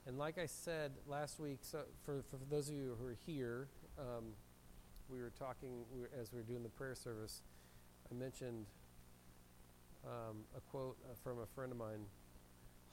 And 0.07 0.19
like 0.19 0.37
I 0.37 0.45
said 0.45 0.91
last 1.07 1.39
week, 1.39 1.59
so 1.61 1.79
for, 2.03 2.23
for 2.29 2.37
those 2.49 2.69
of 2.69 2.75
you 2.75 2.95
who 2.99 3.07
are 3.07 3.17
here, 3.25 3.67
um, 3.97 4.25
we 5.09 5.19
were 5.19 5.31
talking 5.31 5.83
we 5.93 6.01
were, 6.01 6.09
as 6.19 6.31
we 6.31 6.37
were 6.37 6.43
doing 6.43 6.63
the 6.63 6.69
prayer 6.69 6.95
service. 6.95 7.41
I 8.11 8.13
mentioned 8.13 8.65
um, 10.05 10.37
a 10.55 10.61
quote 10.61 10.97
uh, 11.09 11.15
from 11.23 11.39
a 11.39 11.45
friend 11.47 11.71
of 11.71 11.77
mine 11.77 12.05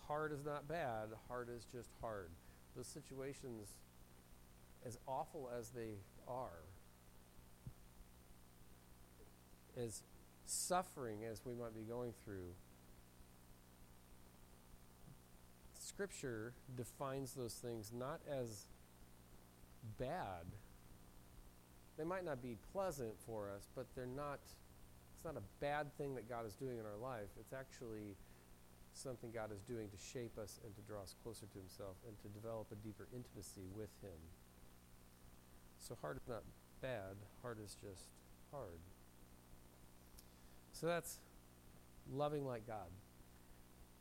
Hard 0.08 0.32
is 0.32 0.44
not 0.44 0.66
bad, 0.66 1.08
hard 1.28 1.48
is 1.48 1.64
just 1.72 1.90
hard 2.00 2.30
those 2.76 2.86
situations, 2.86 3.68
as 4.84 4.98
awful 5.06 5.50
as 5.56 5.70
they 5.70 5.96
are, 6.26 6.64
as 9.76 10.02
suffering 10.44 11.24
as 11.24 11.42
we 11.44 11.54
might 11.54 11.74
be 11.74 11.82
going 11.82 12.12
through, 12.24 12.54
Scripture 15.94 16.54
defines 16.76 17.34
those 17.34 17.54
things 17.54 17.92
not 17.94 18.20
as 18.30 18.66
bad. 19.98 20.46
They 21.98 22.04
might 22.04 22.24
not 22.24 22.42
be 22.42 22.56
pleasant 22.72 23.12
for 23.26 23.50
us, 23.54 23.68
but 23.76 23.86
they're 23.94 24.06
not. 24.06 24.40
It's 25.14 25.24
not 25.24 25.36
a 25.36 25.44
bad 25.60 25.94
thing 25.98 26.14
that 26.14 26.28
God 26.28 26.46
is 26.46 26.54
doing 26.54 26.78
in 26.78 26.84
our 26.86 26.96
life. 26.96 27.28
It's 27.38 27.52
actually 27.52 28.16
something 28.94 29.30
God 29.30 29.52
is 29.52 29.60
doing 29.62 29.88
to 29.88 29.96
shape 29.96 30.38
us 30.38 30.60
and 30.64 30.74
to 30.74 30.80
draw 30.82 31.02
us 31.02 31.14
closer 31.22 31.46
to 31.46 31.58
Himself 31.58 31.96
and 32.06 32.16
to 32.22 32.28
develop 32.28 32.68
a 32.72 32.76
deeper 32.76 33.06
intimacy 33.14 33.68
with 33.76 33.90
Him. 34.02 34.18
So 35.78 35.96
hard 36.00 36.16
is 36.16 36.28
not 36.28 36.42
bad, 36.80 37.16
hard 37.42 37.58
is 37.62 37.76
just 37.80 38.08
hard. 38.50 38.80
So 40.72 40.86
that's 40.86 41.18
loving 42.12 42.46
like 42.46 42.66
God. 42.66 42.88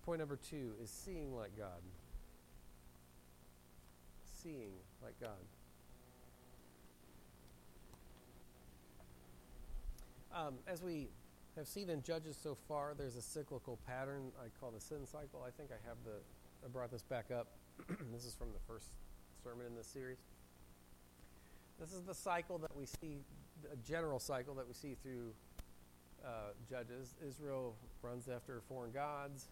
Point 0.05 0.19
number 0.19 0.37
two 0.37 0.73
is 0.81 0.89
seeing 0.89 1.35
like 1.35 1.55
God. 1.57 1.81
Seeing 4.41 4.71
like 5.03 5.19
God. 5.19 5.29
Um, 10.33 10.55
as 10.65 10.81
we 10.81 11.09
have 11.57 11.67
seen 11.67 11.89
in 11.89 12.01
Judges 12.01 12.37
so 12.41 12.57
far, 12.67 12.93
there's 12.97 13.15
a 13.15 13.21
cyclical 13.21 13.77
pattern 13.85 14.31
I 14.39 14.47
call 14.59 14.71
the 14.71 14.79
sin 14.79 15.05
cycle. 15.05 15.45
I 15.45 15.51
think 15.51 15.69
I 15.71 15.87
have 15.87 15.97
the, 16.05 16.19
I 16.65 16.69
brought 16.69 16.91
this 16.91 17.03
back 17.03 17.29
up. 17.31 17.47
this 18.13 18.25
is 18.25 18.33
from 18.33 18.47
the 18.53 18.59
first 18.67 18.87
sermon 19.43 19.65
in 19.67 19.75
this 19.75 19.87
series. 19.87 20.17
This 21.79 21.93
is 21.93 22.03
the 22.03 22.13
cycle 22.13 22.57
that 22.59 22.75
we 22.75 22.85
see, 22.85 23.19
a 23.71 23.75
general 23.87 24.19
cycle 24.19 24.53
that 24.55 24.67
we 24.67 24.73
see 24.73 24.95
through 25.03 25.33
uh, 26.25 26.53
Judges. 26.69 27.15
Israel 27.27 27.75
runs 28.01 28.27
after 28.27 28.61
foreign 28.67 28.91
gods, 28.91 29.47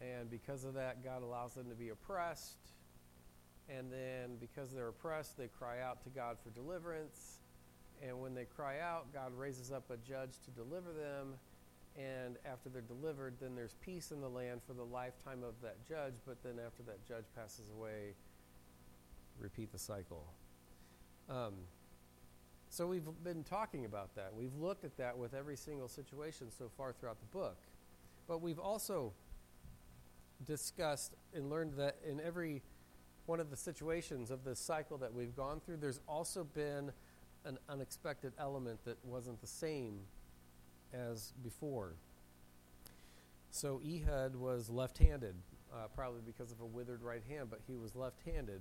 and 0.00 0.30
because 0.30 0.64
of 0.64 0.74
that, 0.74 1.04
God 1.04 1.22
allows 1.22 1.54
them 1.54 1.68
to 1.68 1.74
be 1.74 1.90
oppressed. 1.90 2.56
And 3.68 3.92
then, 3.92 4.36
because 4.40 4.72
they're 4.72 4.88
oppressed, 4.88 5.36
they 5.36 5.46
cry 5.46 5.80
out 5.80 6.02
to 6.02 6.08
God 6.10 6.36
for 6.42 6.50
deliverance 6.50 7.40
and 8.02 8.20
when 8.20 8.34
they 8.34 8.44
cry 8.44 8.80
out, 8.80 9.12
God 9.12 9.32
raises 9.36 9.70
up 9.70 9.90
a 9.90 9.96
judge 9.96 10.32
to 10.44 10.50
deliver 10.50 10.92
them. 10.92 11.34
And 11.98 12.36
after 12.46 12.68
they're 12.68 12.82
delivered, 12.82 13.34
then 13.40 13.54
there's 13.54 13.74
peace 13.84 14.10
in 14.10 14.20
the 14.20 14.28
land 14.28 14.60
for 14.66 14.72
the 14.72 14.84
lifetime 14.84 15.42
of 15.42 15.54
that 15.62 15.84
judge. 15.86 16.14
But 16.26 16.42
then 16.42 16.54
after 16.64 16.82
that 16.84 17.06
judge 17.06 17.24
passes 17.36 17.68
away, 17.76 18.14
repeat 19.38 19.72
the 19.72 19.78
cycle. 19.78 20.32
Um, 21.28 21.54
so 22.70 22.86
we've 22.86 23.06
been 23.22 23.44
talking 23.44 23.84
about 23.84 24.14
that. 24.14 24.32
We've 24.34 24.54
looked 24.54 24.84
at 24.84 24.96
that 24.96 25.18
with 25.18 25.34
every 25.34 25.56
single 25.56 25.88
situation 25.88 26.46
so 26.56 26.70
far 26.76 26.92
throughout 26.92 27.18
the 27.20 27.38
book. 27.38 27.58
But 28.28 28.40
we've 28.40 28.60
also 28.60 29.12
discussed 30.44 31.14
and 31.34 31.50
learned 31.50 31.74
that 31.74 31.96
in 32.08 32.20
every 32.20 32.62
one 33.26 33.40
of 33.40 33.50
the 33.50 33.56
situations 33.56 34.30
of 34.30 34.44
this 34.44 34.58
cycle 34.58 34.98
that 34.98 35.12
we've 35.12 35.36
gone 35.36 35.60
through, 35.60 35.76
there's 35.76 36.00
also 36.08 36.44
been 36.44 36.90
an 37.44 37.58
unexpected 37.68 38.32
element 38.38 38.84
that 38.84 38.96
wasn't 39.04 39.40
the 39.40 39.46
same 39.46 40.00
as 40.92 41.32
before. 41.42 41.94
So 43.50 43.80
Ehud 43.84 44.36
was 44.36 44.68
left 44.68 44.98
handed, 44.98 45.34
uh, 45.72 45.88
probably 45.94 46.20
because 46.24 46.52
of 46.52 46.60
a 46.60 46.66
withered 46.66 47.02
right 47.02 47.22
hand, 47.28 47.48
but 47.50 47.60
he 47.66 47.76
was 47.76 47.94
left 47.96 48.20
handed. 48.24 48.60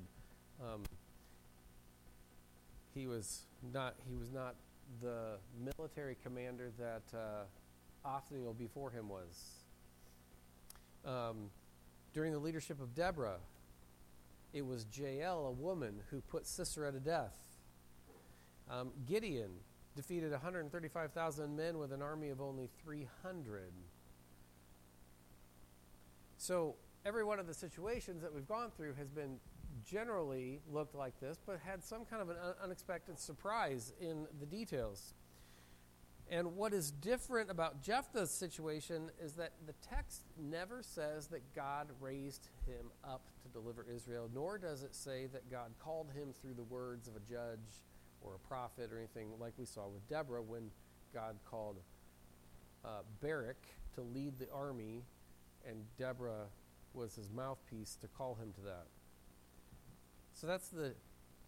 Um, 0.61 0.83
he 2.93 3.07
was 3.07 3.41
not 3.73 3.95
he 4.09 4.15
was 4.15 4.31
not 4.31 4.55
the 5.01 5.37
military 5.77 6.17
commander 6.23 6.71
that 6.79 7.17
uh, 7.17 8.07
Othniel 8.07 8.53
before 8.53 8.89
him 8.89 9.09
was. 9.09 9.63
Um, 11.05 11.49
during 12.13 12.31
the 12.31 12.39
leadership 12.39 12.81
of 12.81 12.93
Deborah, 12.95 13.39
it 14.53 14.65
was 14.65 14.85
Jael, 14.91 15.45
a 15.45 15.51
woman, 15.51 16.01
who 16.09 16.21
put 16.21 16.45
Sisera 16.45 16.91
to 16.91 16.99
death. 16.99 17.35
Um, 18.69 18.91
Gideon 19.07 19.51
defeated 19.95 20.31
135,000 20.31 21.55
men 21.55 21.77
with 21.77 21.91
an 21.91 22.01
army 22.01 22.29
of 22.29 22.41
only 22.41 22.69
300. 22.83 23.71
So 26.37 26.75
every 27.05 27.23
one 27.23 27.39
of 27.39 27.47
the 27.47 27.53
situations 27.53 28.21
that 28.21 28.33
we've 28.33 28.47
gone 28.47 28.71
through 28.75 28.93
has 28.95 29.09
been 29.09 29.39
generally 29.85 30.59
looked 30.71 30.95
like 30.95 31.19
this, 31.19 31.39
but 31.45 31.59
had 31.63 31.83
some 31.83 32.05
kind 32.05 32.21
of 32.21 32.29
an 32.29 32.37
unexpected 32.63 33.19
surprise 33.19 33.93
in 33.99 34.25
the 34.39 34.45
details. 34.45 35.13
And 36.31 36.55
what 36.55 36.73
is 36.73 36.91
different 36.91 37.49
about 37.49 37.81
Jephthah's 37.81 38.29
situation 38.29 39.09
is 39.19 39.33
that 39.33 39.53
the 39.65 39.73
text 39.87 40.21
never 40.37 40.83
says 40.83 41.27
that 41.27 41.55
God 41.55 41.87
raised 41.99 42.49
him 42.67 42.91
up 43.03 43.23
to 43.41 43.49
deliver 43.49 43.83
Israel, 43.91 44.29
nor 44.31 44.59
does 44.59 44.83
it 44.83 44.93
say 44.93 45.25
that 45.33 45.49
God 45.49 45.71
called 45.79 46.11
him 46.11 46.33
through 46.39 46.53
the 46.53 46.63
words 46.63 47.07
of 47.07 47.15
a 47.15 47.19
judge 47.19 47.81
or 48.21 48.35
a 48.35 48.47
prophet 48.47 48.91
or 48.93 48.99
anything 48.99 49.29
like 49.39 49.53
we 49.57 49.65
saw 49.65 49.87
with 49.87 50.07
Deborah 50.07 50.43
when 50.43 50.69
God 51.13 51.35
called 51.49 51.77
uh, 52.85 53.01
Barak 53.21 53.65
to 53.95 54.01
lead 54.01 54.37
the 54.37 54.47
army, 54.53 55.03
and 55.67 55.83
Deborah 55.97 56.45
was 56.93 57.15
his 57.15 57.31
mouthpiece 57.31 57.97
to 58.01 58.07
call 58.07 58.35
him 58.35 58.53
to 58.53 58.61
that. 58.61 58.85
So 60.33 60.47
that's 60.47 60.69
the 60.69 60.93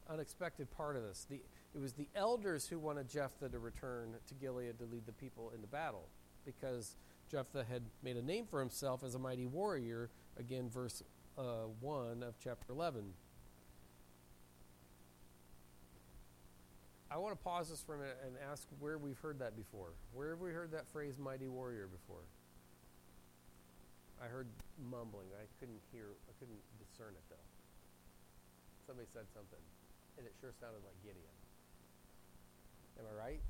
unexpected 0.09 0.71
part 0.71 0.95
of 0.95 1.03
this. 1.03 1.25
The, 1.29 1.41
it 1.73 1.79
was 1.79 1.93
the 1.93 2.07
elders 2.15 2.67
who 2.67 2.79
wanted 2.79 3.07
Jephthah 3.07 3.49
to 3.49 3.59
return 3.59 4.15
to 4.27 4.33
Gilead 4.33 4.77
to 4.79 4.85
lead 4.85 5.05
the 5.05 5.13
people 5.13 5.51
into 5.55 5.67
battle 5.67 6.07
because 6.45 6.95
Jephthah 7.31 7.65
had 7.69 7.83
made 8.03 8.17
a 8.17 8.21
name 8.21 8.45
for 8.45 8.59
himself 8.59 9.03
as 9.03 9.15
a 9.15 9.19
mighty 9.19 9.45
warrior. 9.45 10.09
Again, 10.37 10.69
verse 10.69 11.01
uh, 11.37 11.67
1 11.79 12.23
of 12.23 12.35
chapter 12.43 12.73
11. 12.73 13.13
I 17.09 17.17
want 17.17 17.37
to 17.37 17.43
pause 17.43 17.69
this 17.69 17.81
for 17.81 17.95
a 17.95 17.99
minute 17.99 18.19
and 18.25 18.35
ask 18.51 18.67
where 18.79 18.97
we've 18.97 19.19
heard 19.19 19.39
that 19.39 19.55
before. 19.55 19.91
Where 20.13 20.31
have 20.31 20.39
we 20.39 20.51
heard 20.51 20.71
that 20.71 20.87
phrase, 20.91 21.15
mighty 21.19 21.47
warrior, 21.47 21.87
before? 21.87 22.23
I 24.23 24.27
heard 24.27 24.47
mumbling. 24.79 25.27
I 25.35 25.43
couldn't 25.59 25.81
hear, 25.91 26.15
I 26.27 26.33
couldn't 26.39 26.59
discern 26.79 27.11
it, 27.11 27.23
though. 27.27 27.47
Somebody 28.87 29.07
said 29.11 29.27
something, 29.35 29.59
and 30.17 30.27
it 30.27 30.31
sure 30.39 30.55
sounded 30.59 30.83
like 30.87 30.95
Gideon. 31.03 31.40
Am 32.99 33.05
I 33.11 33.23
right? 33.23 33.41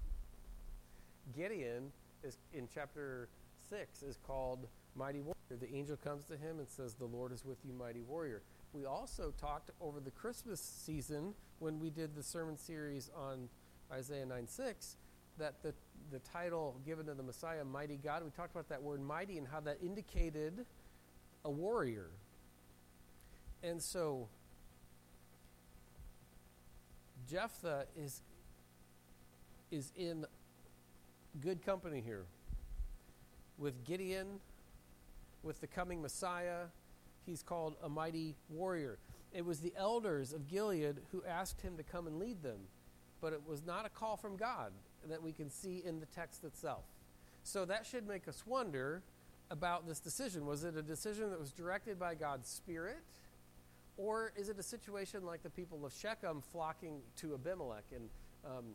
Gideon 1.36 1.92
is 2.24 2.38
in 2.54 2.68
chapter 2.74 3.30
6 3.70 4.04
is 4.04 4.18
called 4.26 4.68
mighty 4.96 5.22
warrior. 5.22 5.36
The 5.50 5.74
angel 5.74 5.98
comes 5.98 6.26
to 6.26 6.38
him 6.38 6.60
and 6.60 6.68
says, 6.68 6.96
The 6.96 7.06
Lord 7.06 7.32
is 7.32 7.46
with 7.46 7.58
you, 7.66 7.74
mighty 7.74 8.02
warrior. 8.02 8.42
We 8.74 8.86
also 8.86 9.34
talked 9.40 9.72
over 9.82 10.00
the 10.00 10.12
Christmas 10.12 10.62
season 10.62 11.34
when 11.60 11.80
we 11.80 11.90
did 11.90 12.16
the 12.16 12.24
sermon 12.24 12.58
series 12.58 13.10
on 13.16 13.50
Isaiah 13.92 14.26
9 14.26 14.48
6 14.48 14.96
that 15.38 15.62
the, 15.64 15.74
the 16.12 16.20
title 16.20 16.80
given 16.86 17.06
to 17.08 17.14
the 17.14 17.24
Messiah, 17.24 17.64
Mighty 17.66 17.98
God, 17.98 18.24
we 18.24 18.30
talked 18.32 18.52
about 18.52 18.70
that 18.70 18.82
word 18.82 19.02
mighty 19.02 19.38
and 19.38 19.48
how 19.48 19.60
that 19.62 19.78
indicated 19.84 20.66
a 21.44 21.50
warrior. 21.52 22.12
And 23.64 23.82
so 23.82 24.28
Jephthah 27.30 27.86
is 27.98 28.22
is 29.72 29.92
in 29.96 30.26
good 31.40 31.66
company 31.66 32.02
here 32.06 32.26
with 33.58 33.84
Gideon, 33.86 34.40
with 35.44 35.62
the 35.62 35.68
coming 35.68 36.02
Messiah. 36.02 36.66
He's 37.26 37.42
called 37.42 37.76
a 37.82 37.90
mighty 37.90 38.36
warrior. 38.50 38.98
It 39.34 39.46
was 39.46 39.60
the 39.60 39.74
elders 39.78 40.34
of 40.34 40.48
Gilead 40.48 40.98
who 41.12 41.24
asked 41.26 41.62
him 41.62 41.78
to 41.78 41.84
come 41.84 42.08
and 42.08 42.20
lead 42.20 42.44
them, 42.44 42.60
but 43.22 43.32
it 43.32 43.42
was 43.48 43.66
not 43.66 43.86
a 43.86 43.90
call 43.90 44.18
from 44.18 44.36
God 44.36 44.72
that 45.10 45.24
we 45.24 45.32
can 45.32 45.50
see 45.50 45.82
in 45.86 46.00
the 46.00 46.06
text 46.08 46.44
itself. 46.44 46.84
So 47.44 47.66
that 47.66 47.86
should 47.86 48.08
make 48.08 48.28
us 48.28 48.44
wonder 48.46 49.02
about 49.50 49.88
this 49.88 50.00
decision. 50.00 50.46
Was 50.46 50.64
it 50.64 50.76
a 50.76 50.82
decision 50.82 51.30
that 51.30 51.40
was 51.40 51.52
directed 51.52 51.98
by 51.98 52.16
God's 52.16 52.50
Spirit? 52.50 53.00
Or 53.98 54.32
is 54.36 54.50
it 54.50 54.58
a 54.60 54.64
situation 54.64 55.26
like 55.26 55.44
the 55.44 55.50
people 55.50 55.86
of 55.86 55.94
Shechem 55.94 56.42
flocking 56.52 57.02
to 57.18 57.34
Abimelech? 57.34 57.84
And 57.94 58.10
um, 58.46 58.66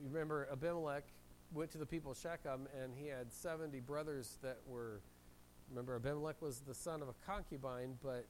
you 0.00 0.08
remember 0.08 0.48
Abimelech 0.50 1.04
went 1.52 1.70
to 1.72 1.78
the 1.78 1.86
people 1.86 2.12
of 2.12 2.18
Shechem 2.18 2.66
and 2.80 2.94
he 2.94 3.08
had 3.08 3.32
70 3.32 3.80
brothers 3.80 4.38
that 4.42 4.58
were. 4.66 5.00
Remember, 5.70 5.96
Abimelech 5.96 6.40
was 6.42 6.60
the 6.60 6.74
son 6.74 7.02
of 7.02 7.08
a 7.08 7.14
concubine, 7.26 7.96
but 8.02 8.26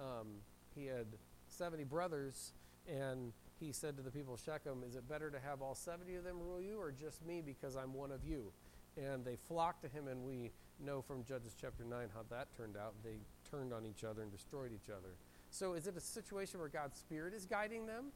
um, 0.00 0.26
he 0.74 0.86
had 0.86 1.06
70 1.48 1.84
brothers, 1.84 2.52
and 2.86 3.32
he 3.58 3.72
said 3.72 3.96
to 3.96 4.02
the 4.02 4.10
people 4.10 4.34
of 4.34 4.40
Shechem, 4.40 4.84
Is 4.86 4.94
it 4.94 5.08
better 5.08 5.30
to 5.30 5.38
have 5.40 5.60
all 5.60 5.74
70 5.74 6.14
of 6.14 6.24
them 6.24 6.38
rule 6.40 6.60
you, 6.60 6.80
or 6.80 6.92
just 6.92 7.24
me 7.26 7.42
because 7.44 7.76
I'm 7.76 7.92
one 7.92 8.12
of 8.12 8.24
you? 8.24 8.52
And 8.96 9.24
they 9.24 9.36
flocked 9.36 9.82
to 9.82 9.88
him, 9.88 10.08
and 10.08 10.24
we 10.24 10.50
know 10.80 11.02
from 11.02 11.24
Judges 11.24 11.54
chapter 11.60 11.84
9 11.84 12.08
how 12.14 12.22
that 12.30 12.48
turned 12.56 12.76
out. 12.76 12.94
They 13.04 13.18
turned 13.50 13.72
on 13.72 13.84
each 13.84 14.04
other 14.04 14.22
and 14.22 14.30
destroyed 14.30 14.70
each 14.72 14.90
other. 14.90 15.14
So, 15.50 15.74
is 15.74 15.86
it 15.86 15.96
a 15.96 16.00
situation 16.00 16.60
where 16.60 16.68
God's 16.68 16.98
Spirit 16.98 17.34
is 17.34 17.46
guiding 17.46 17.86
them? 17.86 18.06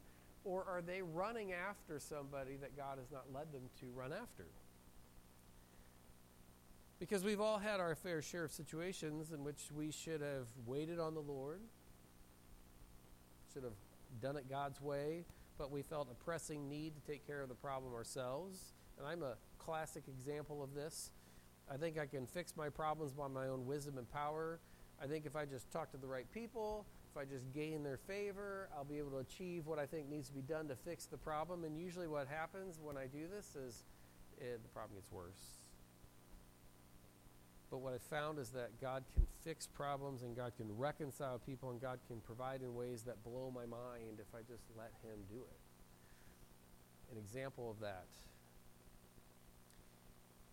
Or 0.45 0.65
are 0.65 0.83
they 0.83 1.03
running 1.03 1.53
after 1.53 1.99
somebody 2.01 2.57
that 2.57 2.77
God 2.77 2.99
has 2.99 3.11
not 3.13 3.27
led 3.33 3.53
them 3.53 3.63
to 3.81 3.87
run 3.95 4.13
after? 4.13 4.47
Because 6.99 7.25
we've 7.25 7.41
all 7.41 7.59
had 7.59 7.81
our 7.81 7.95
fair 7.95 8.23
share 8.23 8.45
of 8.45 8.53
situations 8.53 9.33
in 9.33 9.45
which 9.45 9.71
we 9.75 9.91
should 9.91 10.21
have 10.21 10.47
waited 10.67 11.01
on 11.01 11.15
the 11.15 11.21
Lord, 11.21 11.61
should 13.53 13.65
have 13.65 13.73
done 14.21 14.37
it 14.37 14.49
God's 14.49 14.81
way, 14.81 15.25
but 15.59 15.71
we 15.71 15.83
felt 15.83 16.09
a 16.11 16.25
pressing 16.25 16.69
need 16.69 16.95
to 16.95 17.01
take 17.13 17.27
care 17.27 17.43
of 17.43 17.49
the 17.49 17.55
problem 17.55 17.95
ourselves. 17.95 18.73
And 18.99 19.07
I'm 19.07 19.23
a 19.23 19.35
classic 19.59 20.05
example 20.09 20.63
of 20.63 20.75
this. 20.75 21.11
I 21.73 21.77
think 21.77 21.99
I 21.99 22.07
can 22.07 22.27
fix 22.27 22.57
my 22.57 22.69
problems 22.69 23.13
by 23.13 23.29
my 23.29 23.49
own 23.49 23.67
wisdom 23.67 23.99
and 23.99 24.11
power. 24.11 24.61
I 25.03 25.07
think 25.07 25.27
if 25.27 25.37
I 25.37 25.45
just 25.45 25.71
talk 25.71 25.91
to 25.93 25.97
the 25.97 26.07
right 26.07 26.27
people, 26.33 26.87
if 27.13 27.21
I 27.21 27.25
just 27.25 27.53
gain 27.53 27.83
their 27.83 27.99
favor, 27.99 28.69
I'll 28.77 28.85
be 28.85 28.99
able 28.99 29.11
to 29.11 29.19
achieve 29.19 29.67
what 29.67 29.79
I 29.79 29.87
think 29.87 30.09
needs 30.09 30.29
to 30.29 30.35
be 30.35 30.41
done 30.41 30.69
to 30.69 30.77
fix 30.77 31.05
the 31.05 31.19
problem. 31.19 31.65
And 31.65 31.77
usually, 31.77 32.09
what 32.09 32.27
happens 32.27 32.79
when 32.83 32.97
I 32.97 33.07
do 33.07 33.27
this 33.35 33.55
is 33.55 33.85
it, 34.39 34.63
the 34.63 34.69
problem 34.71 34.97
gets 34.97 35.13
worse. 35.13 35.61
But 37.71 37.79
what 37.79 37.95
I 37.95 37.99
found 37.99 38.39
is 38.39 38.51
that 38.51 38.81
God 38.81 39.05
can 39.15 39.27
fix 39.45 39.67
problems 39.67 40.23
and 40.23 40.37
God 40.37 40.53
can 40.57 40.77
reconcile 40.77 41.39
people 41.39 41.71
and 41.71 41.81
God 41.81 41.99
can 42.07 42.21
provide 42.21 42.63
in 42.63 42.75
ways 42.75 43.03
that 43.03 43.23
blow 43.25 43.51
my 43.55 43.67
mind 43.67 44.19
if 44.19 44.35
I 44.35 44.41
just 44.41 44.65
let 44.77 44.93
Him 45.03 45.19
do 45.29 45.37
it. 45.37 47.13
An 47.13 47.19
example 47.19 47.71
of 47.71 47.81
that. 47.81 48.07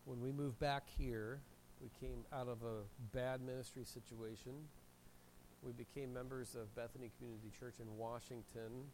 When 0.05 0.21
we 0.21 0.31
moved 0.31 0.59
back 0.59 0.83
here, 0.97 1.39
we 1.81 1.89
came 2.05 2.25
out 2.33 2.47
of 2.47 2.63
a 2.63 2.83
bad 3.15 3.41
ministry 3.41 3.83
situation 3.85 4.53
we 5.63 5.71
became 5.71 6.13
members 6.13 6.55
of 6.55 6.73
Bethany 6.75 7.11
Community 7.17 7.51
Church 7.59 7.75
in 7.79 7.97
Washington. 7.97 8.87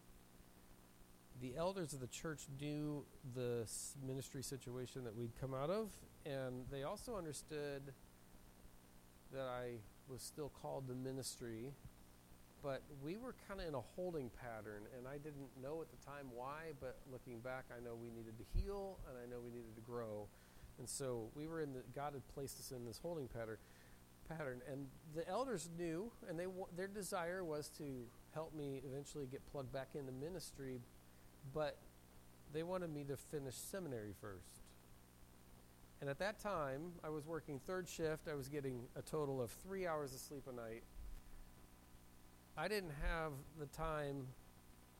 The 1.42 1.54
elders 1.58 1.94
of 1.94 2.00
the 2.00 2.08
church 2.08 2.44
knew 2.60 3.04
the 3.36 3.68
ministry 4.06 4.42
situation 4.42 5.04
that 5.04 5.16
we'd 5.16 5.34
come 5.40 5.54
out 5.54 5.70
of, 5.70 5.90
and 6.26 6.66
they 6.72 6.84
also 6.84 7.18
understood 7.18 7.94
that 9.34 9.46
I 9.46 9.74
was 10.08 10.22
still 10.22 10.52
called 10.62 10.88
to 10.88 10.94
ministry, 10.94 11.74
but 12.64 12.82
we 13.04 13.18
were 13.18 13.36
kind 13.48 13.60
of 13.60 13.68
in 13.68 13.76
a 13.76 13.82
holding 13.96 14.32
pattern, 14.42 14.84
and 14.98 15.08
I 15.08 15.18
didn't 15.18 15.50
know 15.62 15.82
at 15.82 15.88
the 15.92 16.06
time 16.06 16.28
why, 16.34 16.74
but 16.80 16.98
looking 17.12 17.40
back, 17.40 17.66
I 17.70 17.84
know 17.84 17.96
we 17.96 18.10
needed 18.10 18.36
to 18.40 18.60
heal, 18.60 18.98
and 19.10 19.18
I 19.18 19.30
know 19.30 19.42
we 19.44 19.52
needed 19.52 19.76
to 19.76 19.82
grow. 19.82 20.28
And 20.80 20.90
so 20.90 21.30
we 21.36 21.48
were 21.48 21.62
in 21.62 21.74
the, 21.74 21.82
God 21.94 22.14
had 22.14 22.28
placed 22.34 22.60
us 22.60 22.72
in 22.72 22.86
this 22.86 23.00
holding 23.02 23.28
pattern 23.28 23.58
pattern. 24.28 24.62
And 24.72 24.88
the 25.16 25.28
elders 25.28 25.70
knew, 25.78 26.12
and 26.28 26.40
they 26.40 26.46
their 26.76 26.88
desire 26.88 27.44
was 27.44 27.70
to 27.78 27.84
help 28.34 28.54
me 28.54 28.82
eventually 28.90 29.28
get 29.28 29.42
plugged 29.52 29.72
back 29.72 29.90
into 29.96 30.12
ministry, 30.12 30.82
but 31.54 31.78
they 32.54 32.64
wanted 32.64 32.94
me 32.94 33.04
to 33.06 33.18
finish 33.18 33.56
seminary 33.56 34.14
first. 34.20 34.62
And 36.02 36.10
at 36.10 36.20
that 36.20 36.40
time, 36.40 36.92
I 37.04 37.10
was 37.10 37.26
working 37.26 37.60
third 37.66 37.88
shift. 37.88 38.28
I 38.30 38.36
was 38.36 38.50
getting 38.50 38.82
a 38.96 39.02
total 39.02 39.42
of 39.42 39.50
three 39.50 39.88
hours 39.88 40.14
of 40.14 40.20
sleep 40.20 40.44
a 40.50 40.54
night. 40.54 40.84
I 42.58 42.68
didn't 42.68 42.94
have 43.02 43.32
the 43.60 43.66
time 43.68 44.28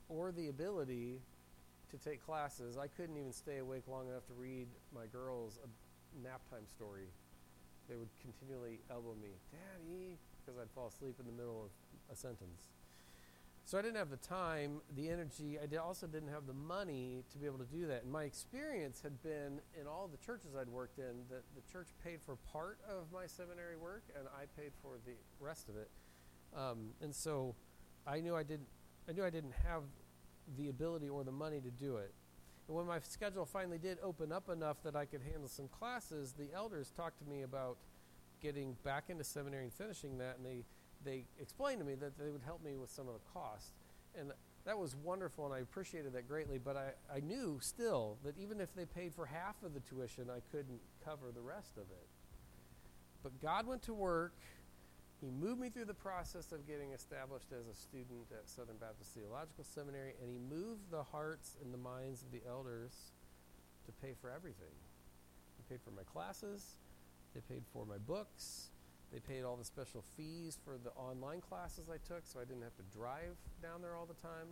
or 0.08 0.32
the 0.32 0.48
ability 0.48 1.20
to 1.90 1.98
take 1.98 2.24
classes, 2.24 2.76
I 2.76 2.88
couldn't 2.88 3.16
even 3.16 3.32
stay 3.32 3.58
awake 3.58 3.84
long 3.88 4.08
enough 4.08 4.26
to 4.26 4.34
read 4.34 4.66
my 4.94 5.06
girls 5.06 5.58
a 5.62 6.22
nap 6.22 6.40
time 6.50 6.66
story. 6.66 7.08
They 7.88 7.96
would 7.96 8.10
continually 8.20 8.80
elbow 8.90 9.14
me, 9.20 9.28
Daddy, 9.52 10.18
because 10.44 10.58
I'd 10.60 10.70
fall 10.74 10.88
asleep 10.88 11.16
in 11.20 11.26
the 11.26 11.32
middle 11.32 11.64
of 11.64 11.70
a 12.12 12.16
sentence. 12.16 12.70
So 13.64 13.76
I 13.76 13.82
didn't 13.82 13.96
have 13.96 14.10
the 14.10 14.16
time, 14.16 14.80
the 14.94 15.10
energy. 15.10 15.58
I 15.60 15.66
did 15.66 15.78
also 15.78 16.06
didn't 16.06 16.28
have 16.28 16.46
the 16.46 16.54
money 16.54 17.24
to 17.32 17.38
be 17.38 17.46
able 17.46 17.58
to 17.58 17.64
do 17.64 17.88
that. 17.88 18.04
And 18.04 18.12
my 18.12 18.22
experience 18.22 19.00
had 19.02 19.20
been 19.24 19.58
in 19.80 19.88
all 19.88 20.08
the 20.08 20.24
churches 20.24 20.50
I'd 20.54 20.68
worked 20.68 20.98
in 20.98 21.26
that 21.30 21.42
the 21.56 21.62
church 21.72 21.88
paid 22.04 22.20
for 22.24 22.36
part 22.52 22.78
of 22.88 23.10
my 23.12 23.26
seminary 23.26 23.76
work, 23.76 24.04
and 24.16 24.28
I 24.28 24.46
paid 24.60 24.70
for 24.82 24.98
the 25.04 25.14
rest 25.40 25.68
of 25.68 25.76
it. 25.76 25.90
Um, 26.56 26.90
and 27.02 27.12
so 27.12 27.56
I 28.06 28.20
knew 28.20 28.36
I 28.36 28.44
didn't. 28.44 28.68
I 29.08 29.12
knew 29.12 29.24
I 29.24 29.30
didn't 29.30 29.54
have 29.64 29.82
the 30.56 30.68
ability 30.68 31.08
or 31.08 31.24
the 31.24 31.32
money 31.32 31.60
to 31.60 31.70
do 31.70 31.96
it. 31.96 32.12
And 32.68 32.76
when 32.76 32.86
my 32.86 32.98
schedule 33.00 33.44
finally 33.44 33.78
did 33.78 33.98
open 34.02 34.32
up 34.32 34.48
enough 34.48 34.82
that 34.82 34.96
I 34.96 35.04
could 35.04 35.22
handle 35.22 35.48
some 35.48 35.68
classes, 35.68 36.34
the 36.36 36.48
elders 36.54 36.92
talked 36.96 37.18
to 37.18 37.24
me 37.24 37.42
about 37.42 37.76
getting 38.42 38.76
back 38.84 39.04
into 39.08 39.24
seminary 39.24 39.64
and 39.64 39.72
finishing 39.72 40.18
that, 40.18 40.36
and 40.36 40.46
they 40.46 40.64
they 41.04 41.24
explained 41.40 41.78
to 41.78 41.84
me 41.84 41.94
that 41.94 42.18
they 42.18 42.30
would 42.30 42.42
help 42.42 42.64
me 42.64 42.76
with 42.76 42.90
some 42.90 43.06
of 43.06 43.14
the 43.14 43.20
cost. 43.32 43.72
And 44.18 44.32
that 44.64 44.76
was 44.76 44.96
wonderful, 44.96 45.44
and 45.46 45.54
I 45.54 45.60
appreciated 45.60 46.12
that 46.14 46.26
greatly. 46.26 46.58
But 46.58 46.76
I, 46.76 47.16
I 47.16 47.20
knew 47.20 47.58
still 47.60 48.18
that 48.24 48.36
even 48.38 48.60
if 48.60 48.74
they 48.74 48.84
paid 48.84 49.14
for 49.14 49.26
half 49.26 49.62
of 49.62 49.74
the 49.74 49.80
tuition, 49.80 50.28
I 50.28 50.40
couldn't 50.50 50.80
cover 51.04 51.30
the 51.32 51.40
rest 51.40 51.76
of 51.76 51.84
it. 51.84 52.08
But 53.22 53.40
God 53.40 53.66
went 53.66 53.82
to 53.82 53.94
work. 53.94 54.34
He 55.20 55.30
moved 55.30 55.60
me 55.60 55.70
through 55.70 55.86
the 55.86 55.94
process 55.94 56.52
of 56.52 56.66
getting 56.66 56.92
established 56.92 57.48
as 57.52 57.66
a 57.66 57.74
student 57.74 58.28
at 58.30 58.48
Southern 58.48 58.76
Baptist 58.76 59.14
Theological 59.14 59.64
Seminary, 59.64 60.12
and 60.20 60.30
He 60.30 60.38
moved 60.38 60.90
the 60.90 61.02
hearts 61.02 61.56
and 61.62 61.72
the 61.72 61.78
minds 61.78 62.22
of 62.22 62.30
the 62.30 62.42
elders 62.48 62.92
to 63.86 63.92
pay 63.92 64.12
for 64.20 64.30
everything. 64.30 64.74
They 65.56 65.74
paid 65.74 65.82
for 65.82 65.90
my 65.90 66.02
classes, 66.02 66.76
they 67.34 67.40
paid 67.40 67.62
for 67.72 67.86
my 67.86 67.98
books, 67.98 68.70
they 69.12 69.20
paid 69.20 69.42
all 69.42 69.56
the 69.56 69.64
special 69.64 70.04
fees 70.16 70.58
for 70.64 70.76
the 70.82 70.90
online 70.90 71.40
classes 71.40 71.88
I 71.88 71.96
took, 72.06 72.26
so 72.26 72.40
I 72.40 72.44
didn't 72.44 72.62
have 72.62 72.76
to 72.76 72.82
drive 72.96 73.36
down 73.62 73.80
there 73.80 73.96
all 73.96 74.06
the 74.06 74.14
time. 74.14 74.48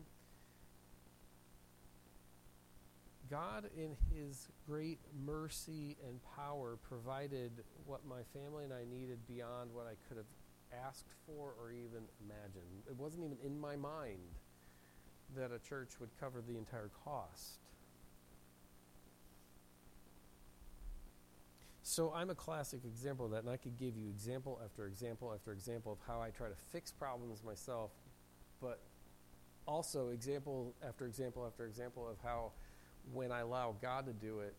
God, 3.31 3.69
in 3.77 3.97
His 4.15 4.49
great 4.67 5.01
mercy 5.25 5.97
and 6.07 6.21
power, 6.37 6.77
provided 6.89 7.65
what 7.85 8.07
my 8.07 8.23
family 8.33 8.65
and 8.65 8.73
I 8.73 8.85
needed 8.91 9.27
beyond 9.27 9.71
what 9.73 9.87
I 9.87 9.97
could 10.09 10.17
have 10.17 10.27
asked 10.87 11.13
for 11.27 11.55
or 11.61 11.71
even 11.71 12.03
imagined. 12.25 12.83
It 12.87 12.97
wasn't 12.97 13.25
even 13.25 13.39
in 13.45 13.61
my 13.61 13.77
mind 13.77 14.19
that 15.37 15.51
a 15.53 15.59
church 15.59 16.01
would 16.01 16.11
cover 16.19 16.43
the 16.47 16.57
entire 16.57 16.91
cost. 17.05 17.59
So 21.83 22.13
I'm 22.15 22.31
a 22.31 22.35
classic 22.35 22.81
example 22.85 23.27
of 23.27 23.33
that, 23.33 23.43
and 23.43 23.51
I 23.51 23.57
could 23.57 23.77
give 23.77 23.97
you 23.97 24.09
example 24.09 24.61
after 24.65 24.87
example 24.87 25.33
after 25.35 25.53
example 25.53 25.93
of 25.93 25.99
how 26.07 26.21
I 26.21 26.31
try 26.31 26.49
to 26.49 26.57
fix 26.73 26.91
problems 26.91 27.45
myself, 27.45 27.91
but 28.61 28.81
also 29.67 30.09
example 30.09 30.75
after 30.87 31.07
example 31.07 31.47
after 31.47 31.67
example 31.67 32.09
of 32.09 32.17
how 32.25 32.53
when 33.13 33.31
I 33.31 33.41
allow 33.41 33.77
God 33.83 34.07
to 34.07 34.13
do 34.13 34.41
it, 34.41 34.55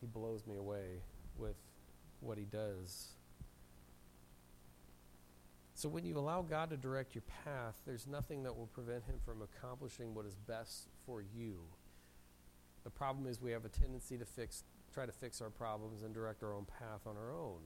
He 0.00 0.06
blows 0.06 0.46
me 0.46 0.56
away 0.56 1.00
with 1.38 1.56
what 2.20 2.36
He 2.36 2.44
does. 2.44 3.10
So 5.76 5.90
when 5.90 6.06
you 6.06 6.16
allow 6.16 6.40
God 6.40 6.70
to 6.70 6.78
direct 6.78 7.14
your 7.14 7.24
path, 7.44 7.74
there's 7.86 8.06
nothing 8.06 8.42
that 8.44 8.56
will 8.56 8.68
prevent 8.68 9.04
Him 9.04 9.16
from 9.26 9.42
accomplishing 9.42 10.14
what 10.14 10.24
is 10.24 10.34
best 10.34 10.88
for 11.04 11.20
you. 11.20 11.58
The 12.82 12.88
problem 12.88 13.26
is 13.26 13.42
we 13.42 13.52
have 13.52 13.66
a 13.66 13.68
tendency 13.68 14.16
to 14.16 14.24
fix 14.24 14.64
try 14.94 15.04
to 15.04 15.12
fix 15.12 15.42
our 15.42 15.50
problems 15.50 16.02
and 16.02 16.14
direct 16.14 16.42
our 16.42 16.54
own 16.54 16.64
path 16.64 17.06
on 17.06 17.14
our 17.18 17.30
own. 17.30 17.60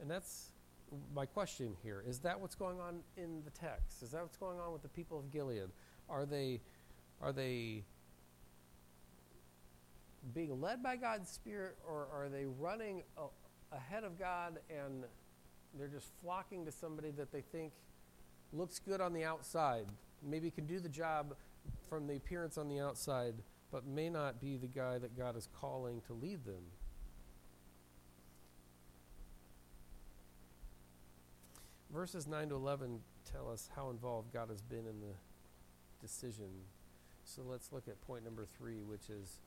And 0.00 0.10
that's 0.10 0.50
my 1.14 1.26
question 1.26 1.76
here. 1.80 2.02
Is 2.04 2.18
that 2.20 2.40
what's 2.40 2.56
going 2.56 2.80
on 2.80 2.98
in 3.16 3.40
the 3.44 3.52
text? 3.52 4.02
Is 4.02 4.10
that 4.10 4.22
what's 4.22 4.36
going 4.36 4.58
on 4.58 4.72
with 4.72 4.82
the 4.82 4.88
people 4.88 5.16
of 5.16 5.30
Gilead? 5.30 5.70
Are 6.08 6.26
they 6.26 6.60
are 7.22 7.32
they 7.32 7.84
being 10.34 10.60
led 10.60 10.82
by 10.82 10.96
God's 10.96 11.30
Spirit 11.30 11.76
or 11.86 12.08
are 12.12 12.28
they 12.28 12.46
running 12.46 13.04
a, 13.16 13.76
ahead 13.76 14.02
of 14.02 14.18
God 14.18 14.58
and 14.68 15.04
they're 15.78 15.88
just 15.88 16.10
flocking 16.22 16.64
to 16.64 16.72
somebody 16.72 17.10
that 17.12 17.32
they 17.32 17.40
think 17.40 17.72
looks 18.52 18.78
good 18.78 19.00
on 19.00 19.12
the 19.12 19.24
outside, 19.24 19.86
maybe 20.22 20.50
can 20.50 20.66
do 20.66 20.80
the 20.80 20.88
job 20.88 21.34
from 21.88 22.06
the 22.06 22.16
appearance 22.16 22.56
on 22.58 22.68
the 22.68 22.80
outside? 22.80 23.34
but 23.70 23.86
may 23.86 24.08
not 24.08 24.40
be 24.40 24.56
the 24.56 24.66
guy 24.66 24.98
that 24.98 25.16
God 25.16 25.36
is 25.36 25.48
calling 25.60 26.00
to 26.06 26.12
lead 26.12 26.44
them. 26.44 26.62
Verses 31.92 32.26
9 32.26 32.50
to 32.50 32.54
11 32.54 33.00
tell 33.30 33.50
us 33.50 33.68
how 33.74 33.90
involved 33.90 34.32
God 34.32 34.48
has 34.50 34.62
been 34.62 34.86
in 34.86 35.00
the 35.00 35.14
decision. 36.00 36.48
So 37.24 37.42
let's 37.44 37.72
look 37.72 37.88
at 37.88 38.00
point 38.02 38.24
number 38.24 38.46
three, 38.58 38.82
which 38.82 39.08
is 39.10 39.40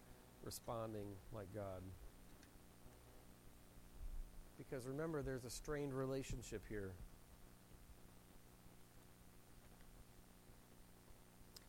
responding 0.44 1.08
like 1.34 1.48
God. 1.54 1.82
Because 4.60 4.86
remember, 4.86 5.24
there's 5.24 5.45
a 5.45 5.50
strained 5.50 5.93
relationship 5.93 6.62
here. 6.69 6.91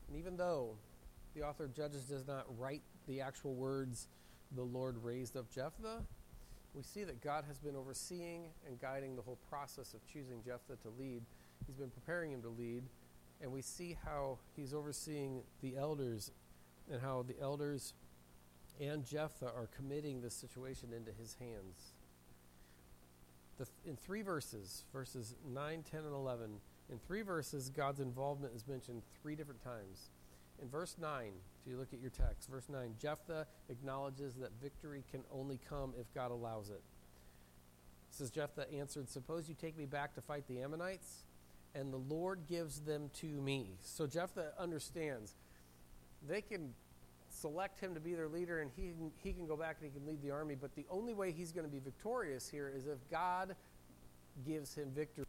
And 0.08 0.18
even 0.18 0.36
though 0.36 0.74
the 1.34 1.42
author 1.42 1.64
of 1.64 1.74
Judges 1.74 2.02
does 2.02 2.26
not 2.26 2.44
write 2.58 2.82
the 3.06 3.20
actual 3.20 3.54
words, 3.54 4.08
the 4.56 4.62
Lord 4.62 4.96
raised 5.02 5.36
up 5.36 5.48
Jephthah. 5.54 6.02
We 6.74 6.82
see 6.82 7.04
that 7.04 7.22
God 7.22 7.44
has 7.46 7.58
been 7.58 7.76
overseeing 7.76 8.46
and 8.66 8.80
guiding 8.80 9.14
the 9.14 9.22
whole 9.22 9.38
process 9.48 9.94
of 9.94 10.00
choosing 10.12 10.42
Jephthah 10.44 10.76
to 10.82 10.88
lead. 10.98 11.22
He's 11.66 11.76
been 11.76 11.90
preparing 11.90 12.32
him 12.32 12.42
to 12.42 12.48
lead, 12.48 12.82
and 13.40 13.52
we 13.52 13.62
see 13.62 13.96
how 14.04 14.38
he's 14.56 14.74
overseeing 14.74 15.42
the 15.62 15.76
elders 15.76 16.32
and 16.90 17.00
how 17.00 17.24
the 17.26 17.40
elders 17.40 17.94
and 18.80 19.04
Jephthah 19.04 19.46
are 19.46 19.68
committing 19.76 20.20
this 20.20 20.34
situation 20.34 20.88
into 20.96 21.12
his 21.12 21.36
hands. 21.38 21.92
The, 23.60 23.66
in 23.84 23.94
three 23.94 24.22
verses, 24.22 24.84
verses 24.90 25.34
9, 25.52 25.84
10, 25.90 26.00
and 26.00 26.14
11, 26.14 26.50
in 26.90 26.98
three 26.98 27.20
verses, 27.20 27.68
God's 27.68 28.00
involvement 28.00 28.54
is 28.56 28.66
mentioned 28.66 29.02
three 29.20 29.36
different 29.36 29.62
times. 29.62 30.08
In 30.62 30.68
verse 30.70 30.96
9, 30.98 31.26
if 31.60 31.70
you 31.70 31.76
look 31.76 31.92
at 31.92 32.00
your 32.00 32.08
text, 32.08 32.48
verse 32.48 32.70
9, 32.70 32.94
Jephthah 32.98 33.46
acknowledges 33.68 34.36
that 34.36 34.52
victory 34.62 35.04
can 35.10 35.20
only 35.30 35.60
come 35.68 35.92
if 36.00 36.06
God 36.14 36.30
allows 36.30 36.70
it. 36.70 36.80
it 38.08 38.14
says 38.14 38.30
Jephthah 38.30 38.72
answered, 38.72 39.10
Suppose 39.10 39.46
you 39.46 39.54
take 39.54 39.76
me 39.76 39.84
back 39.84 40.14
to 40.14 40.22
fight 40.22 40.48
the 40.48 40.62
Ammonites, 40.62 41.24
and 41.74 41.92
the 41.92 41.98
Lord 41.98 42.46
gives 42.48 42.80
them 42.80 43.10
to 43.20 43.26
me. 43.26 43.72
So 43.82 44.06
Jephthah 44.06 44.54
understands 44.58 45.34
they 46.26 46.40
can 46.40 46.72
select 47.30 47.80
him 47.80 47.94
to 47.94 48.00
be 48.00 48.14
their 48.14 48.28
leader 48.28 48.60
and 48.60 48.70
he 48.76 48.88
can, 48.88 49.10
he 49.22 49.32
can 49.32 49.46
go 49.46 49.56
back 49.56 49.76
and 49.80 49.90
he 49.90 49.98
can 49.98 50.06
lead 50.06 50.20
the 50.22 50.30
army, 50.30 50.56
but 50.60 50.74
the 50.74 50.84
only 50.90 51.14
way 51.14 51.32
he's 51.32 51.52
going 51.52 51.66
to 51.66 51.72
be 51.72 51.78
victorious 51.78 52.48
here 52.48 52.72
is 52.74 52.86
if 52.86 52.98
God 53.10 53.54
gives 54.44 54.74
him 54.74 54.90
victory. 54.94 55.24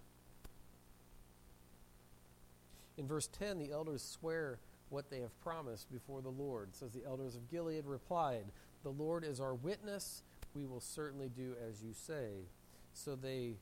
In 2.98 3.08
verse 3.08 3.28
10, 3.28 3.58
the 3.58 3.72
elders 3.72 4.04
swear 4.04 4.60
what 4.90 5.10
they 5.10 5.22
have 5.22 5.40
promised 5.42 5.92
before 5.92 6.22
the 6.22 6.30
Lord. 6.30 6.76
says 6.76 6.92
the 6.92 7.06
elders 7.06 7.36
of 7.36 7.50
Gilead 7.50 7.86
replied, 7.86 8.46
The 8.84 8.90
Lord 8.90 9.24
is 9.24 9.40
our 9.40 9.54
witness. 9.56 10.24
We 10.54 10.66
will 10.66 10.82
certainly 10.82 11.30
do 11.30 11.56
as 11.68 11.82
you 11.82 11.94
say. 11.94 12.48
So 12.94 13.16
they 13.16 13.56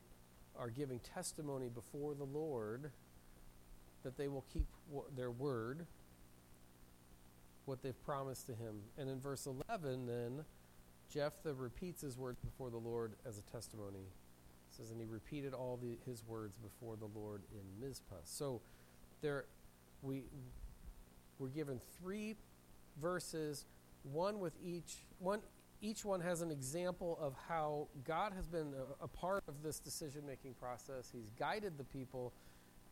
are 0.57 0.69
giving 0.69 0.99
testimony 0.99 1.69
before 1.69 2.15
the 2.15 2.25
Lord 2.25 2.91
that 4.03 4.17
they 4.17 4.27
will 4.27 4.45
keep 4.51 4.65
their 5.15 5.31
word, 5.31 5.85
what 7.69 7.81
they've 7.81 8.03
promised 8.03 8.47
to 8.47 8.53
him. 8.53 8.81
And 8.97 9.09
in 9.09 9.21
verse 9.21 9.45
11, 9.45 10.07
then, 10.07 10.43
Jephthah 11.09 11.53
repeats 11.53 12.01
his 12.01 12.17
words 12.17 12.39
before 12.39 12.69
the 12.69 12.77
Lord 12.77 13.13
as 13.25 13.37
a 13.37 13.41
testimony. 13.43 13.99
It 14.69 14.75
says, 14.75 14.91
and 14.91 14.99
he 14.99 15.05
repeated 15.05 15.53
all 15.53 15.77
the, 15.81 15.97
his 16.05 16.23
words 16.25 16.57
before 16.57 16.95
the 16.95 17.07
Lord 17.17 17.43
in 17.51 17.87
Mizpah. 17.87 18.15
So 18.23 18.61
there, 19.21 19.45
we 20.01 20.23
we're 21.37 21.49
given 21.49 21.79
three 22.01 22.35
verses, 23.01 23.65
one 24.03 24.39
with 24.39 24.53
each 24.63 24.97
one. 25.19 25.39
Each 25.81 26.03
one 26.03 26.19
has 26.19 26.41
an 26.41 26.51
example 26.51 27.17
of 27.21 27.33
how 27.47 27.87
God 28.03 28.33
has 28.35 28.45
been 28.45 28.73
a, 28.73 29.05
a 29.05 29.07
part 29.07 29.45
of 29.47 29.63
this 29.63 29.79
decision 29.79 30.25
making 30.25 30.55
process. 30.55 31.09
He's 31.09 31.29
guided 31.39 31.77
the 31.77 31.85
people 31.85 32.33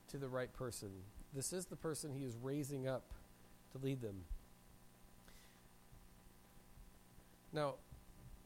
to 0.08 0.18
the 0.18 0.30
right 0.30 0.52
person. 0.54 0.90
This 1.34 1.52
is 1.52 1.66
the 1.66 1.76
person 1.76 2.13
he 2.13 2.24
is 2.24 2.38
raising 2.42 2.88
up 2.88 3.12
to 3.74 3.78
lead 3.86 4.02
them. 4.02 4.24
Now, 7.54 7.76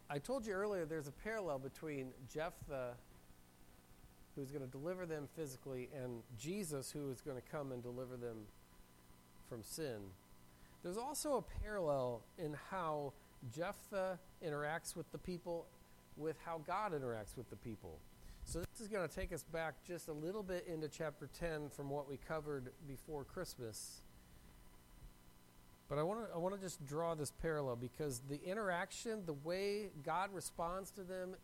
I 0.09 0.19
told 0.19 0.45
you 0.45 0.53
earlier 0.53 0.85
there's 0.85 1.07
a 1.07 1.11
parallel 1.11 1.59
between 1.59 2.09
Jephthah, 2.31 2.93
who's 4.35 4.51
going 4.51 4.65
to 4.65 4.71
deliver 4.71 5.05
them 5.05 5.27
physically, 5.35 5.89
and 5.95 6.21
Jesus, 6.37 6.91
who 6.91 7.09
is 7.11 7.21
going 7.21 7.37
to 7.37 7.43
come 7.51 7.71
and 7.71 7.81
deliver 7.81 8.17
them 8.17 8.37
from 9.49 9.63
sin. 9.63 9.99
there's 10.81 10.97
also 10.97 11.35
a 11.35 11.61
parallel 11.61 12.21
in 12.37 12.55
how 12.69 13.11
Jephthah 13.53 14.17
interacts 14.45 14.95
with 14.95 15.11
the 15.11 15.17
people 15.17 15.67
with 16.17 16.37
how 16.45 16.61
God 16.65 16.93
interacts 16.93 17.35
with 17.35 17.49
the 17.49 17.55
people. 17.55 17.99
So 18.45 18.59
this 18.59 18.81
is 18.81 18.87
going 18.87 19.07
to 19.07 19.13
take 19.13 19.31
us 19.31 19.43
back 19.43 19.75
just 19.87 20.07
a 20.07 20.13
little 20.13 20.43
bit 20.43 20.65
into 20.67 20.87
chapter 20.87 21.29
10 21.39 21.69
from 21.69 21.89
what 21.89 22.09
we 22.09 22.17
covered 22.17 22.71
before 22.87 23.23
Christmas. 23.23 24.01
But 25.91 25.99
I 25.99 26.03
want 26.03 26.25
to 26.25 26.33
I 26.33 26.37
want 26.37 26.55
to 26.55 26.61
just 26.61 26.85
draw 26.85 27.15
this 27.15 27.31
parallel 27.31 27.75
because 27.75 28.21
the 28.29 28.41
interaction, 28.45 29.25
the 29.25 29.33
way 29.33 29.89
God 30.03 30.29
responds 30.33 30.89
to 30.91 31.03
them 31.03 31.35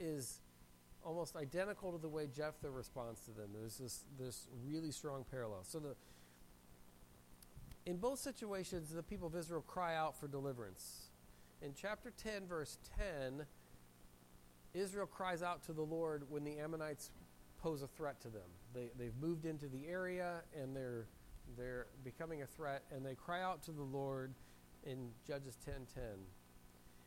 is 0.00 0.40
almost 1.04 1.36
identical 1.36 1.92
to 1.92 1.98
the 1.98 2.08
way 2.08 2.26
Jephthah 2.34 2.70
responds 2.70 3.20
to 3.26 3.32
them. 3.32 3.50
There's 3.52 3.76
this 3.76 4.04
this 4.18 4.48
really 4.66 4.92
strong 4.92 5.26
parallel. 5.30 5.64
So 5.64 5.78
the 5.78 5.94
in 7.84 7.98
both 7.98 8.18
situations 8.18 8.88
the 8.88 9.02
people 9.02 9.28
of 9.28 9.36
Israel 9.36 9.60
cry 9.60 9.94
out 9.94 10.18
for 10.18 10.26
deliverance. 10.26 11.10
In 11.60 11.74
chapter 11.78 12.14
10 12.16 12.46
verse 12.46 12.78
10 12.96 13.44
Israel 14.72 15.06
cries 15.06 15.42
out 15.42 15.64
to 15.64 15.74
the 15.74 15.82
Lord 15.82 16.22
when 16.30 16.44
the 16.44 16.58
Ammonites 16.58 17.10
pose 17.58 17.82
a 17.82 17.88
threat 17.88 18.22
to 18.22 18.28
them. 18.28 18.48
They, 18.72 18.88
they've 18.98 19.16
moved 19.20 19.44
into 19.44 19.66
the 19.66 19.86
area 19.86 20.44
and 20.58 20.74
they're, 20.74 21.08
they're 21.56 21.86
becoming 22.04 22.42
a 22.42 22.46
threat, 22.46 22.82
and 22.90 23.04
they 23.04 23.14
cry 23.14 23.42
out 23.42 23.62
to 23.64 23.72
the 23.72 23.82
Lord 23.82 24.34
in 24.84 25.12
Judges 25.26 25.56
10:10. 25.64 26.26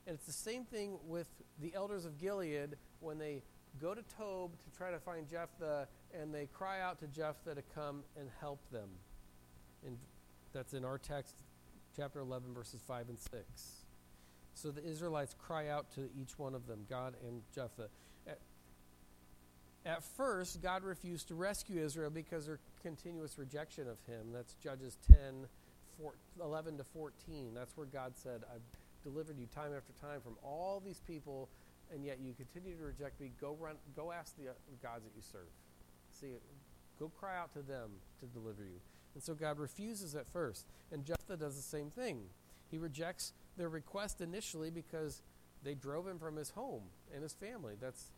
And 0.07 0.15
it's 0.15 0.25
the 0.25 0.31
same 0.31 0.65
thing 0.65 0.99
with 1.07 1.27
the 1.59 1.73
elders 1.73 2.05
of 2.05 2.17
Gilead 2.17 2.77
when 2.99 3.17
they 3.17 3.43
go 3.79 3.93
to 3.93 4.03
Tob 4.03 4.51
to 4.63 4.77
try 4.77 4.91
to 4.91 4.99
find 4.99 5.27
Jephthah, 5.27 5.87
and 6.13 6.33
they 6.33 6.45
cry 6.47 6.81
out 6.81 6.99
to 6.99 7.07
Jephthah 7.07 7.55
to 7.55 7.61
come 7.73 8.03
and 8.15 8.29
help 8.39 8.69
them. 8.69 8.89
And 9.85 9.97
that's 10.53 10.73
in 10.73 10.85
our 10.85 10.97
text, 10.97 11.43
chapter 11.95 12.19
11, 12.19 12.53
verses 12.53 12.81
5 12.81 13.09
and 13.09 13.19
6. 13.19 13.85
So 14.53 14.71
the 14.71 14.83
Israelites 14.83 15.33
cry 15.33 15.67
out 15.67 15.91
to 15.91 16.09
each 16.15 16.39
one 16.39 16.55
of 16.55 16.67
them, 16.67 16.85
God 16.89 17.15
and 17.27 17.41
Jephthah. 17.53 17.89
At, 19.85 20.03
first, 20.03 20.61
God 20.63 20.83
refused 20.83 21.27
to 21.27 21.35
rescue 21.35 21.83
Israel 21.83 22.09
because 22.09 22.43
of 22.43 22.47
their 22.47 22.59
continuous 22.81 23.37
rejection 23.37 23.87
of 23.87 23.97
him. 24.07 24.31
That's 24.33 24.55
Judges 24.55 24.97
10, 25.07 25.45
4, 26.01 26.13
11 26.41 26.77
to 26.77 26.83
14. 26.83 27.53
That's 27.53 27.77
where 27.77 27.85
God 27.85 28.13
said, 28.15 28.41
I've 28.51 28.61
delivered 29.03 29.37
you 29.37 29.45
time 29.45 29.71
after 29.77 29.93
time 30.01 30.21
from 30.21 30.37
all 30.43 30.81
these 30.83 31.01
people, 31.07 31.49
and 31.93 32.03
yet 32.03 32.17
you 32.19 32.33
continue 32.33 32.75
to 32.75 32.83
reject 32.83 33.21
me. 33.21 33.31
Go 33.39 33.55
run, 33.59 33.75
go 33.95 34.11
ask 34.11 34.35
the 34.37 34.49
uh, 34.49 34.53
gods 34.81 35.03
that 35.03 35.11
you 35.15 35.21
serve. 35.21 35.49
See, 36.19 36.33
go 36.99 37.11
cry 37.19 37.37
out 37.37 37.53
to 37.53 37.61
them 37.61 37.91
to 38.21 38.25
deliver 38.25 38.63
you. 38.63 38.79
And 39.13 39.21
so 39.21 39.35
God 39.35 39.59
refuses 39.59 40.15
at 40.15 40.27
first. 40.27 40.65
And 40.91 41.05
Jephthah 41.05 41.37
does 41.37 41.55
the 41.55 41.61
same 41.61 41.91
thing. 41.91 42.21
He 42.71 42.79
rejects 42.79 43.33
their 43.55 43.69
request 43.69 44.19
initially 44.19 44.71
because 44.71 45.21
they 45.63 45.75
drove 45.75 46.07
him 46.07 46.17
from 46.17 46.35
his 46.35 46.49
home 46.49 46.83
and 47.13 47.21
his 47.21 47.33
family. 47.33 47.75
That's 47.79 48.11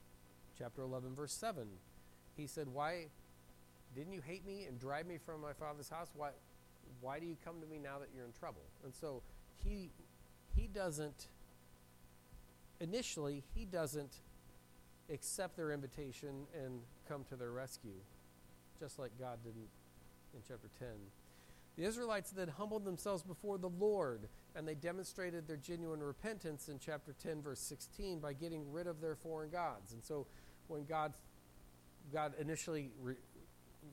chapter 0.58 0.82
11, 0.82 1.16
verse 1.16 1.34
7. 1.34 1.68
He 2.36 2.48
said, 2.48 2.68
Why 2.68 3.08
didn't 3.96 4.14
you 4.14 4.22
hate 4.22 4.46
me 4.46 4.66
and 4.68 4.80
drive 4.80 5.08
me 5.08 5.18
from 5.18 5.42
my 5.42 5.54
father's 5.54 5.90
house? 5.90 6.10
Why, 6.16 6.30
why 7.02 7.20
do 7.20 7.26
you 7.26 7.38
come 7.44 7.62
to 7.62 7.68
me 7.68 7.80
now 7.80 8.00
that 8.00 8.10
you're 8.16 8.26
in 8.26 8.32
trouble? 8.32 8.64
And 8.84 8.94
so 8.94 9.22
he, 9.64 9.90
he 10.56 10.68
doesn't, 10.68 11.28
initially, 12.80 13.44
he 13.56 13.66
doesn't 13.66 14.22
accept 15.12 15.56
their 15.56 15.72
invitation 15.72 16.46
and 16.64 16.82
come 17.08 17.24
to 17.30 17.36
their 17.36 17.52
rescue, 17.52 18.00
just 18.80 19.00
like 19.00 19.12
God 19.20 19.40
didn't 19.44 19.70
in 20.34 20.42
chapter 20.48 20.70
10. 20.80 20.88
The 21.78 21.84
Israelites 21.84 22.32
then 22.32 22.48
humbled 22.48 22.86
themselves 22.86 23.22
before 23.22 23.60
the 23.60 23.70
Lord, 23.70 24.28
and 24.56 24.68
they 24.68 24.74
demonstrated 24.74 25.48
their 25.48 25.58
genuine 25.58 26.02
repentance 26.02 26.70
in 26.70 26.80
chapter 26.80 27.14
10, 27.22 27.44
verse 27.44 27.60
16, 27.60 28.20
by 28.20 28.34
getting 28.34 28.72
rid 28.72 28.88
of 28.88 29.00
their 29.00 29.16
foreign 29.16 29.52
gods. 29.52 29.94
And 29.94 30.04
so, 30.04 30.26
when 30.68 30.86
God, 30.86 31.14
God 32.14 32.34
initially 32.40 32.92
re- 33.02 33.16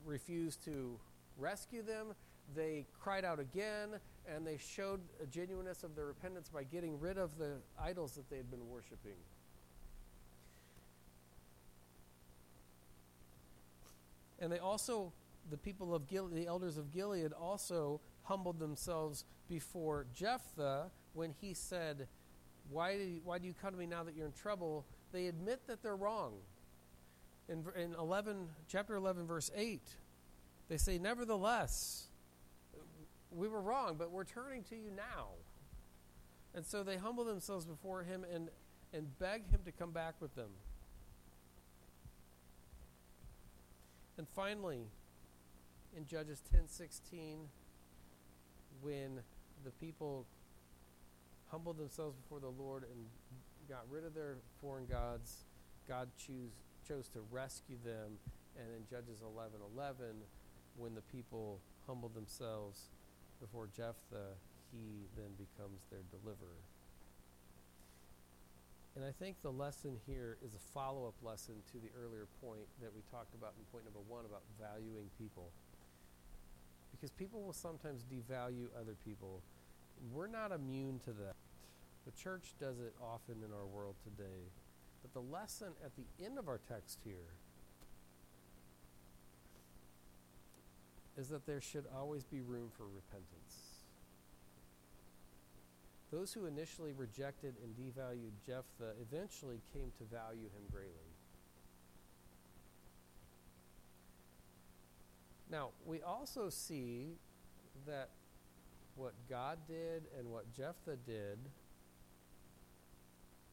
refused 0.05 0.63
to 0.65 0.99
rescue 1.37 1.81
them, 1.81 2.13
they 2.55 2.85
cried 2.99 3.25
out 3.25 3.39
again, 3.39 3.89
and 4.27 4.45
they 4.45 4.57
showed 4.57 5.01
a 5.21 5.25
genuineness 5.25 5.83
of 5.83 5.95
their 5.95 6.05
repentance 6.05 6.49
by 6.49 6.63
getting 6.63 6.99
rid 6.99 7.17
of 7.17 7.37
the 7.37 7.53
idols 7.81 8.13
that 8.13 8.29
they 8.29 8.37
had 8.37 8.49
been 8.51 8.69
worshiping. 8.69 9.17
And 14.39 14.51
they 14.51 14.59
also 14.59 15.13
the 15.49 15.57
people 15.57 15.93
of 15.93 16.03
the 16.09 16.47
elders 16.47 16.77
of 16.77 16.91
Gilead 16.91 17.33
also 17.33 18.01
humbled 18.23 18.59
themselves 18.59 19.25
before 19.47 20.07
Jephthah 20.13 20.89
when 21.13 21.33
he 21.39 21.53
said, 21.53 22.07
why 22.69 22.97
do, 22.97 23.03
you, 23.03 23.21
why 23.23 23.37
do 23.37 23.45
you 23.45 23.53
come 23.53 23.71
to 23.71 23.77
me 23.77 23.85
now 23.85 24.03
that 24.03 24.15
you're 24.15 24.25
in 24.25 24.31
trouble? 24.31 24.85
They 25.11 25.27
admit 25.27 25.67
that 25.67 25.83
they're 25.83 25.95
wrong. 25.95 26.33
In, 27.47 27.63
in 27.75 27.95
11, 27.99 28.47
chapter 28.67 28.95
11, 28.95 29.27
verse 29.27 29.51
8, 29.55 29.81
they 30.67 30.77
say, 30.77 30.97
Nevertheless, 30.97 32.07
we 33.31 33.47
were 33.47 33.61
wrong, 33.61 33.95
but 33.97 34.11
we're 34.11 34.23
turning 34.23 34.63
to 34.63 34.75
you 34.75 34.89
now. 34.95 35.27
And 36.55 36.65
so 36.65 36.83
they 36.83 36.97
humble 36.97 37.25
themselves 37.25 37.65
before 37.65 38.03
him 38.03 38.25
and, 38.33 38.49
and 38.93 39.19
beg 39.19 39.49
him 39.49 39.59
to 39.65 39.71
come 39.71 39.91
back 39.91 40.15
with 40.19 40.33
them. 40.35 40.49
And 44.17 44.27
finally, 44.29 44.85
in 45.95 46.05
Judges 46.05 46.41
10:16 46.53 47.47
when 48.81 49.19
the 49.63 49.71
people 49.71 50.25
humbled 51.49 51.77
themselves 51.77 52.15
before 52.15 52.39
the 52.39 52.49
Lord 52.49 52.83
and 52.83 53.05
got 53.67 53.85
rid 53.89 54.03
of 54.03 54.13
their 54.13 54.37
foreign 54.61 54.85
gods, 54.85 55.45
God 55.87 56.09
choose, 56.17 56.51
chose 56.87 57.09
to 57.09 57.19
rescue 57.31 57.77
them. 57.83 58.19
And 58.57 58.67
in 58.71 58.87
Judges 58.87 59.21
11:11 59.21 60.23
when 60.77 60.95
the 60.95 61.01
people 61.01 61.59
humble 61.87 62.09
themselves 62.09 62.89
before 63.39 63.67
Jephthah, 63.67 64.35
he 64.71 65.07
then 65.15 65.31
becomes 65.37 65.85
their 65.89 66.03
deliverer. 66.11 66.63
And 68.95 69.03
I 69.03 69.11
think 69.11 69.41
the 69.41 69.51
lesson 69.51 69.99
here 70.05 70.37
is 70.41 70.55
a 70.55 70.59
follow 70.73 71.07
up 71.07 71.15
lesson 71.21 71.55
to 71.71 71.77
the 71.79 71.91
earlier 71.99 72.27
point 72.41 72.67
that 72.81 72.93
we 72.95 73.01
talked 73.11 73.35
about 73.35 73.53
in 73.59 73.65
point 73.71 73.83
number 73.83 73.99
one 74.07 74.23
about 74.25 74.43
valuing 74.59 75.09
people 75.17 75.51
because 76.95 77.11
people 77.11 77.41
will 77.41 77.53
sometimes 77.53 78.03
devalue 78.03 78.67
other 78.79 78.95
people. 79.05 79.41
We're 80.13 80.27
not 80.27 80.51
immune 80.51 80.99
to 81.05 81.11
that. 81.11 81.35
The 82.05 82.11
church 82.11 82.53
does 82.59 82.79
it 82.79 82.93
often 83.01 83.43
in 83.43 83.51
our 83.51 83.65
world 83.65 83.95
today. 84.03 84.47
But 85.05 85.13
the 85.13 85.31
lesson 85.31 85.67
at 85.85 85.91
the 85.95 86.25
end 86.25 86.39
of 86.39 86.47
our 86.47 86.59
text 86.67 86.97
here 87.03 87.35
is 91.15 91.29
that 91.29 91.45
there 91.45 91.61
should 91.61 91.85
always 91.95 92.23
be 92.23 92.41
room 92.41 92.71
for 92.75 92.85
repentance. 92.85 93.83
Those 96.11 96.33
who 96.33 96.47
initially 96.47 96.91
rejected 96.91 97.53
and 97.63 97.75
devalued 97.75 98.31
Jephthah 98.47 98.93
eventually 98.99 99.61
came 99.73 99.91
to 99.99 100.05
value 100.05 100.45
him 100.45 100.63
greatly. 100.71 100.91
Now, 105.51 105.69
we 105.85 106.01
also 106.01 106.49
see 106.49 107.17
that 107.85 108.09
what 108.95 109.13
God 109.29 109.59
did 109.67 110.05
and 110.17 110.31
what 110.31 110.51
Jephthah 110.51 110.97
did 111.05 111.37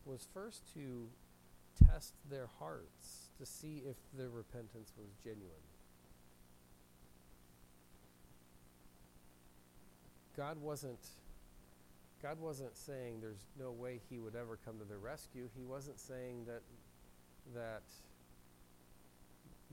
was 0.06 0.26
first 0.32 0.62
to 0.72 1.08
test 1.86 2.14
their 2.30 2.48
hearts 2.58 3.30
to 3.38 3.46
see 3.46 3.82
if 3.88 3.96
their 4.16 4.28
repentance 4.28 4.92
was 4.96 5.08
genuine. 5.22 5.50
God 10.36 10.58
wasn't 10.60 10.98
God 12.22 12.38
wasn't 12.40 12.76
saying 12.76 13.20
there's 13.20 13.44
no 13.58 13.72
way 13.72 14.00
he 14.08 14.18
would 14.18 14.36
ever 14.36 14.58
come 14.64 14.78
to 14.78 14.84
their 14.84 14.98
rescue. 14.98 15.48
He 15.56 15.64
wasn't 15.64 15.98
saying 15.98 16.46
that 16.46 16.62
that 17.54 17.82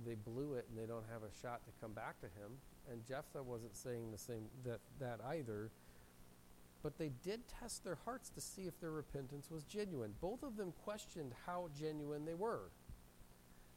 they 0.06 0.16
blew 0.16 0.54
it 0.56 0.66
and 0.70 0.78
they 0.78 0.88
don't 0.88 1.06
have 1.12 1.22
a 1.24 1.32
shot 1.42 1.62
to 1.66 1.72
come 1.80 1.94
back 1.94 2.20
to 2.22 2.26
him. 2.26 2.52
And 2.92 3.06
Jephthah 3.08 3.44
wasn't 3.44 3.76
saying 3.76 4.12
the 4.12 4.18
same 4.18 4.46
that 4.66 4.80
that 5.00 5.20
either. 5.30 5.70
But 6.82 6.98
they 6.98 7.12
did 7.24 7.42
test 7.60 7.84
their 7.84 7.98
hearts 8.06 8.30
to 8.30 8.42
see 8.42 8.64
if 8.64 8.80
their 8.80 8.92
repentance 8.92 9.52
was 9.52 9.64
genuine. 9.64 10.14
Both 10.22 10.44
of 10.44 10.56
them 10.56 10.74
questioned 10.84 11.34
how 11.46 11.70
genuine 11.78 12.26
they 12.26 12.36
were. 12.36 12.72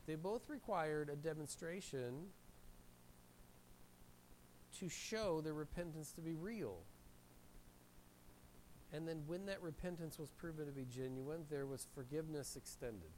They 0.07 0.15
both 0.15 0.49
required 0.49 1.09
a 1.09 1.17
demonstration 1.17 2.27
to 4.79 4.89
show 4.89 5.41
their 5.41 5.55
repentance 5.55 6.13
to 6.13 6.21
be 6.21 6.35
real. 6.35 6.79
And 8.93 9.09
then, 9.09 9.23
when 9.27 9.47
that 9.47 9.63
repentance 9.63 10.19
was 10.19 10.31
proven 10.31 10.67
to 10.67 10.73
be 10.73 10.85
genuine, 10.85 11.45
there 11.51 11.67
was 11.67 11.87
forgiveness 11.95 12.57
extended 12.57 13.11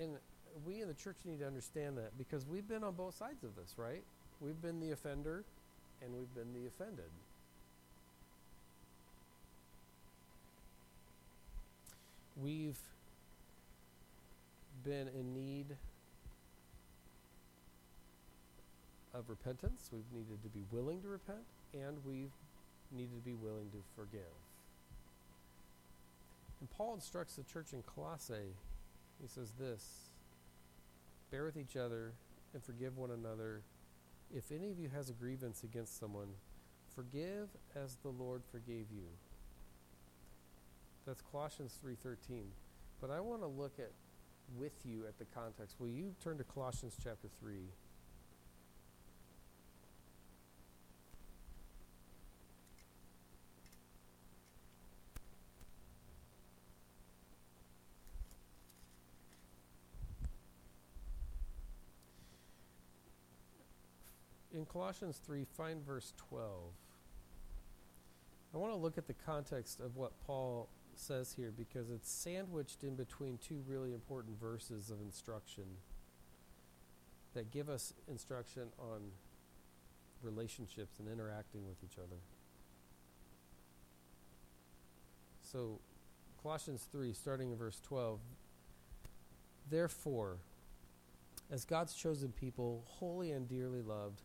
and 0.00 0.16
we 0.64 0.80
in 0.80 0.88
the 0.88 0.94
church 0.94 1.16
need 1.24 1.40
to 1.40 1.46
understand 1.46 1.96
that 1.98 2.16
because 2.18 2.46
we've 2.46 2.66
been 2.66 2.82
on 2.82 2.94
both 2.94 3.14
sides 3.14 3.44
of 3.44 3.54
this, 3.54 3.74
right? 3.76 4.02
We've 4.40 4.60
been 4.60 4.80
the 4.80 4.90
offender 4.90 5.44
and 6.02 6.14
we've 6.14 6.34
been 6.34 6.52
the 6.52 6.66
offended. 6.66 7.10
We've 12.42 12.78
been 14.84 15.08
in 15.08 15.34
need 15.34 15.76
of 19.12 19.28
repentance. 19.28 19.90
We've 19.92 20.10
needed 20.12 20.42
to 20.42 20.48
be 20.48 20.64
willing 20.70 21.02
to 21.02 21.08
repent, 21.08 21.44
and 21.74 21.98
we've 22.04 22.32
needed 22.92 23.14
to 23.16 23.24
be 23.24 23.34
willing 23.34 23.70
to 23.72 23.78
forgive. 23.94 24.22
And 26.60 26.70
Paul 26.70 26.94
instructs 26.94 27.36
the 27.36 27.42
church 27.42 27.72
in 27.72 27.82
Colossae. 27.82 28.54
He 29.20 29.28
says 29.28 29.52
this 29.58 30.10
Bear 31.30 31.44
with 31.44 31.56
each 31.56 31.76
other 31.76 32.12
and 32.54 32.62
forgive 32.62 32.96
one 32.96 33.10
another. 33.10 33.62
If 34.34 34.52
any 34.52 34.70
of 34.70 34.78
you 34.78 34.88
has 34.94 35.10
a 35.10 35.12
grievance 35.12 35.64
against 35.64 35.98
someone, 35.98 36.28
forgive 36.94 37.48
as 37.74 37.96
the 37.96 38.10
Lord 38.10 38.42
forgave 38.50 38.86
you. 38.92 39.08
That's 41.06 41.22
Colossians 41.22 41.78
3:13. 41.82 42.52
But 43.00 43.10
I 43.10 43.20
want 43.20 43.42
to 43.42 43.48
look 43.48 43.78
at 43.78 43.90
with 44.56 44.84
you 44.84 45.06
at 45.06 45.18
the 45.18 45.24
context. 45.24 45.80
Will 45.80 45.88
you 45.88 46.14
turn 46.22 46.38
to 46.38 46.44
Colossians 46.44 46.96
chapter 47.02 47.28
3? 47.40 47.72
Colossians 64.72 65.20
3, 65.24 65.44
find 65.56 65.84
verse 65.84 66.12
12. 66.28 66.46
I 68.54 68.58
want 68.58 68.72
to 68.72 68.76
look 68.76 68.98
at 68.98 69.06
the 69.06 69.14
context 69.14 69.80
of 69.80 69.96
what 69.96 70.12
Paul 70.26 70.68
says 70.94 71.32
here 71.32 71.52
because 71.56 71.90
it's 71.90 72.10
sandwiched 72.10 72.84
in 72.84 72.94
between 72.94 73.38
two 73.38 73.62
really 73.66 73.92
important 73.92 74.38
verses 74.38 74.90
of 74.90 75.00
instruction 75.00 75.64
that 77.34 77.50
give 77.50 77.68
us 77.68 77.94
instruction 78.08 78.68
on 78.78 79.00
relationships 80.22 80.98
and 80.98 81.08
interacting 81.08 81.66
with 81.66 81.82
each 81.84 81.98
other. 81.98 82.18
So, 85.42 85.80
Colossians 86.42 86.86
3, 86.92 87.12
starting 87.12 87.50
in 87.50 87.56
verse 87.56 87.80
12. 87.82 88.20
Therefore, 89.68 90.38
as 91.50 91.64
God's 91.64 91.94
chosen 91.94 92.30
people, 92.30 92.84
holy 92.86 93.32
and 93.32 93.48
dearly 93.48 93.82
loved, 93.82 94.22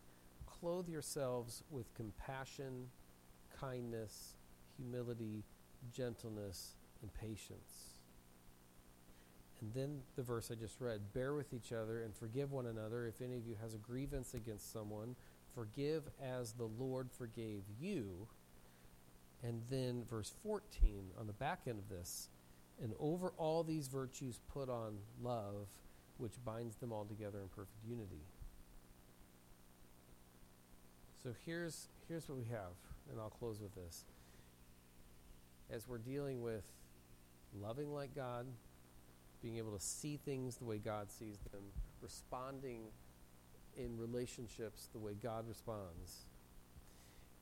clothe 0.66 0.88
yourselves 0.88 1.62
with 1.70 1.94
compassion, 1.94 2.88
kindness, 3.60 4.34
humility, 4.76 5.44
gentleness, 5.92 6.74
and 7.02 7.14
patience. 7.14 8.00
And 9.60 9.72
then 9.72 10.00
the 10.16 10.24
verse 10.24 10.50
I 10.50 10.56
just 10.56 10.80
read 10.80 11.12
bear 11.14 11.34
with 11.34 11.54
each 11.54 11.70
other 11.70 12.02
and 12.02 12.12
forgive 12.12 12.50
one 12.50 12.66
another. 12.66 13.06
If 13.06 13.22
any 13.22 13.36
of 13.36 13.46
you 13.46 13.54
has 13.62 13.74
a 13.74 13.78
grievance 13.78 14.34
against 14.34 14.72
someone, 14.72 15.14
forgive 15.54 16.02
as 16.20 16.50
the 16.50 16.68
Lord 16.80 17.12
forgave 17.12 17.62
you. 17.80 18.26
And 19.44 19.62
then 19.70 20.02
verse 20.10 20.34
14 20.42 21.12
on 21.16 21.28
the 21.28 21.32
back 21.32 21.60
end 21.68 21.78
of 21.78 21.88
this, 21.88 22.28
and 22.82 22.92
over 22.98 23.32
all 23.38 23.62
these 23.62 23.86
virtues 23.86 24.40
put 24.52 24.68
on 24.68 24.96
love, 25.22 25.68
which 26.18 26.44
binds 26.44 26.74
them 26.74 26.90
all 26.90 27.04
together 27.04 27.38
in 27.40 27.46
perfect 27.50 27.84
unity. 27.88 28.24
So 31.26 31.34
here's 31.44 31.88
here's 32.06 32.28
what 32.28 32.38
we 32.38 32.44
have, 32.44 32.70
and 33.10 33.18
I'll 33.18 33.30
close 33.30 33.60
with 33.60 33.74
this. 33.74 34.04
As 35.68 35.88
we're 35.88 35.98
dealing 35.98 36.40
with 36.40 36.62
loving 37.60 37.92
like 37.92 38.14
God, 38.14 38.46
being 39.42 39.56
able 39.56 39.72
to 39.72 39.80
see 39.80 40.20
things 40.24 40.54
the 40.54 40.64
way 40.64 40.78
God 40.78 41.10
sees 41.10 41.38
them, 41.50 41.62
responding 42.00 42.82
in 43.76 43.98
relationships 43.98 44.88
the 44.92 45.00
way 45.00 45.14
God 45.20 45.48
responds. 45.48 46.26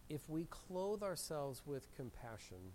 If 0.09 0.31
we 0.31 0.45
clothe 0.45 1.03
ourselves 1.03 1.61
with 1.67 1.95
compassion 1.95 2.73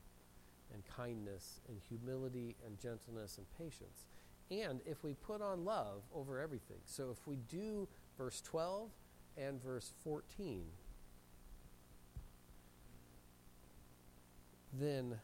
and 0.71 0.83
kindness 0.95 1.59
and 1.69 1.79
humility 1.89 2.55
and 2.63 2.79
gentleness 2.79 3.39
and 3.39 3.47
patience, 3.57 4.05
and 4.51 4.79
if 4.85 5.03
we 5.03 5.15
put 5.15 5.41
on 5.41 5.65
love 5.65 6.03
over 6.13 6.39
everything, 6.39 6.81
so 6.85 7.09
if 7.09 7.25
we 7.25 7.37
do 7.47 7.87
verse 8.15 8.41
12 8.41 8.91
and 9.37 9.59
verse 9.63 9.91
14, 10.03 10.65
then 14.73 15.19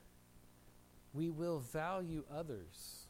we 1.13 1.29
will 1.29 1.59
value 1.59 2.23
others. 2.33 3.07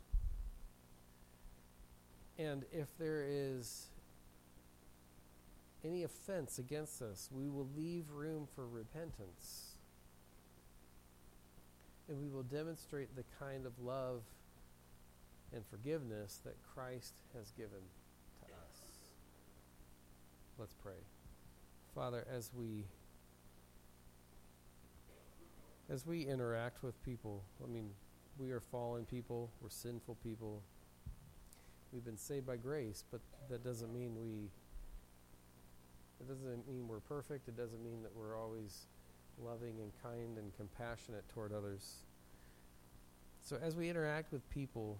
And 2.37 2.65
if 2.71 2.87
there 2.97 3.23
is 3.27 3.87
any 5.83 6.03
offense 6.03 6.59
against 6.59 7.01
us, 7.01 7.29
we 7.31 7.47
will 7.47 7.69
leave 7.77 8.09
room 8.11 8.47
for 8.55 8.67
repentance. 8.67 9.75
And 12.07 12.19
we 12.19 12.29
will 12.29 12.43
demonstrate 12.43 13.15
the 13.15 13.23
kind 13.39 13.65
of 13.65 13.71
love 13.79 14.21
and 15.53 15.63
forgiveness 15.65 16.41
that 16.43 16.55
Christ 16.73 17.13
has 17.35 17.51
given 17.51 17.81
to 18.41 18.51
us. 18.51 18.81
Let's 20.57 20.73
pray. 20.73 20.93
Father, 21.93 22.27
as 22.29 22.51
we 22.53 22.85
as 25.89 26.05
we 26.05 26.25
interact 26.25 26.83
with 26.83 27.01
people, 27.03 27.43
I 27.63 27.67
mean, 27.67 27.89
we 28.37 28.51
are 28.51 28.59
fallen 28.59 29.05
people, 29.05 29.51
we're 29.61 29.69
sinful 29.69 30.15
people. 30.23 30.61
We've 31.91 32.03
been 32.03 32.17
saved 32.17 32.45
by 32.45 32.57
grace, 32.57 33.03
but 33.09 33.21
that 33.49 33.63
doesn't 33.63 33.93
mean 33.93 34.15
we 34.19 34.49
it 36.19 36.27
doesn't 36.27 36.67
mean 36.67 36.87
we're 36.87 37.01
perfect. 37.01 37.47
It 37.49 37.57
doesn't 37.57 37.83
mean 37.83 38.01
that 38.03 38.15
we're 38.15 38.37
always 38.37 38.87
loving 39.37 39.81
and 39.81 39.91
kind 40.01 40.37
and 40.37 40.55
compassionate 40.55 41.27
toward 41.29 41.51
others. 41.51 41.97
So 43.41 43.57
as 43.61 43.75
we 43.75 43.89
interact 43.89 44.31
with 44.31 44.49
people, 44.49 44.97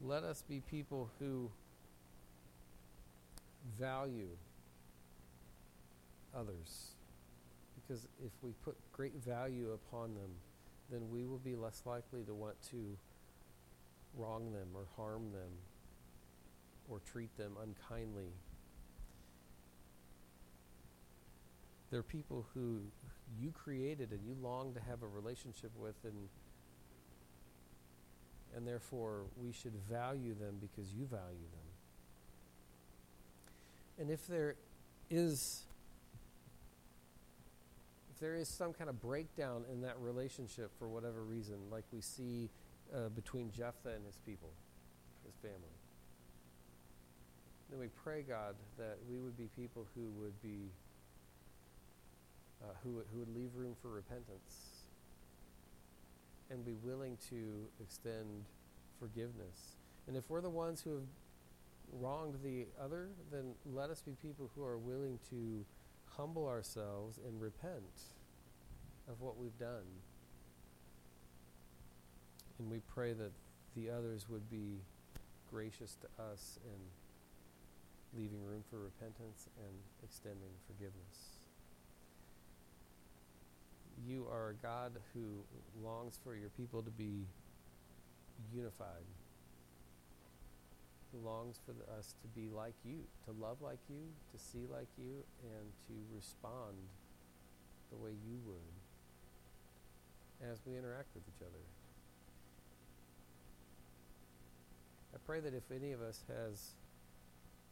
let 0.00 0.22
us 0.22 0.42
be 0.42 0.60
people 0.60 1.10
who 1.18 1.50
value 3.78 4.28
others 6.36 6.93
because 7.86 8.06
if 8.24 8.32
we 8.42 8.52
put 8.64 8.76
great 8.92 9.14
value 9.24 9.72
upon 9.72 10.14
them, 10.14 10.30
then 10.90 11.10
we 11.10 11.24
will 11.24 11.38
be 11.38 11.54
less 11.56 11.82
likely 11.84 12.22
to 12.24 12.34
want 12.34 12.56
to 12.70 12.96
wrong 14.16 14.52
them 14.52 14.68
or 14.74 14.84
harm 14.96 15.32
them 15.32 15.50
or 16.88 17.00
treat 17.00 17.36
them 17.36 17.52
unkindly. 17.62 18.30
They're 21.90 22.02
people 22.02 22.46
who 22.54 22.80
you 23.38 23.50
created 23.52 24.10
and 24.10 24.20
you 24.26 24.36
long 24.42 24.74
to 24.74 24.80
have 24.80 25.02
a 25.02 25.06
relationship 25.06 25.70
with 25.78 25.96
and 26.04 26.28
and 28.56 28.66
therefore 28.66 29.22
we 29.36 29.50
should 29.52 29.74
value 29.90 30.34
them 30.34 30.56
because 30.60 30.92
you 30.92 31.06
value 31.06 31.48
them. 31.52 31.64
And 33.98 34.10
if 34.10 34.26
there 34.28 34.54
is 35.10 35.62
if 38.14 38.20
there 38.20 38.36
is 38.36 38.48
some 38.48 38.72
kind 38.72 38.88
of 38.88 39.00
breakdown 39.00 39.64
in 39.72 39.80
that 39.80 39.96
relationship 39.98 40.70
for 40.78 40.88
whatever 40.88 41.24
reason, 41.24 41.56
like 41.70 41.82
we 41.92 42.00
see 42.00 42.48
uh, 42.94 43.08
between 43.08 43.50
Jephthah 43.50 43.90
and 43.90 44.06
his 44.06 44.18
people, 44.24 44.50
his 45.26 45.34
family, 45.42 45.74
then 47.70 47.80
we 47.80 47.88
pray, 47.88 48.22
God, 48.22 48.54
that 48.78 48.98
we 49.10 49.18
would 49.18 49.36
be 49.36 49.48
people 49.56 49.86
who 49.96 50.02
would 50.20 50.40
be 50.42 50.70
uh, 52.62 52.66
who, 52.84 53.02
who 53.12 53.18
would 53.18 53.34
leave 53.34 53.50
room 53.56 53.74
for 53.82 53.88
repentance 53.88 54.84
and 56.50 56.64
be 56.64 56.74
willing 56.84 57.18
to 57.28 57.66
extend 57.82 58.44
forgiveness. 59.00 59.76
And 60.06 60.16
if 60.16 60.30
we're 60.30 60.40
the 60.40 60.48
ones 60.48 60.80
who 60.80 60.94
have 60.94 62.00
wronged 62.00 62.36
the 62.44 62.66
other, 62.80 63.08
then 63.32 63.54
let 63.74 63.90
us 63.90 64.02
be 64.02 64.12
people 64.22 64.50
who 64.54 64.64
are 64.64 64.78
willing 64.78 65.18
to 65.30 65.64
humble 66.16 66.46
ourselves 66.46 67.18
and 67.26 67.40
repent 67.40 68.02
of 69.08 69.20
what 69.20 69.38
we've 69.38 69.58
done. 69.58 69.86
And 72.58 72.70
we 72.70 72.80
pray 72.94 73.12
that 73.12 73.32
the 73.76 73.90
others 73.90 74.26
would 74.28 74.48
be 74.50 74.78
gracious 75.50 75.96
to 76.00 76.22
us 76.22 76.58
in 76.64 78.20
leaving 78.20 78.44
room 78.44 78.62
for 78.70 78.78
repentance 78.78 79.48
and 79.58 79.76
extending 80.02 80.50
forgiveness. 80.66 81.38
You 84.06 84.26
are 84.30 84.50
a 84.50 84.54
God 84.54 84.92
who 85.12 85.44
longs 85.82 86.18
for 86.22 86.34
your 86.36 86.50
people 86.50 86.82
to 86.82 86.90
be 86.90 87.26
unified. 88.52 89.04
Longs 91.24 91.60
for 91.64 91.72
the, 91.72 91.84
us 91.98 92.14
to 92.22 92.28
be 92.28 92.48
like 92.48 92.74
you, 92.84 92.98
to 93.26 93.32
love 93.32 93.58
like 93.60 93.78
you, 93.88 94.02
to 94.32 94.38
see 94.38 94.66
like 94.70 94.88
you, 94.96 95.24
and 95.42 95.66
to 95.86 95.94
respond 96.14 96.74
the 97.90 97.96
way 97.96 98.10
you 98.26 98.38
would 98.46 98.74
as 100.50 100.58
we 100.66 100.76
interact 100.76 101.08
with 101.14 101.22
each 101.28 101.42
other. 101.42 101.64
I 105.14 105.18
pray 105.24 105.40
that 105.40 105.54
if 105.54 105.70
any 105.70 105.92
of 105.92 106.02
us 106.02 106.24
has 106.28 106.74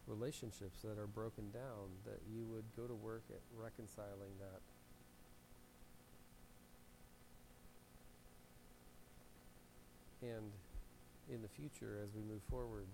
relationships 0.07 0.81
that 0.81 0.97
are 0.97 1.07
broken 1.07 1.51
down, 1.51 1.91
that 2.05 2.19
you 2.33 2.45
would 2.45 2.63
go 2.75 2.87
to 2.87 2.93
work 2.93 3.23
at 3.29 3.41
reconciling 3.57 4.31
that. 4.39 4.61
And 10.27 10.51
in 11.29 11.41
the 11.41 11.49
future, 11.49 11.99
as 12.01 12.09
we 12.15 12.21
move 12.21 12.41
forward, 12.49 12.87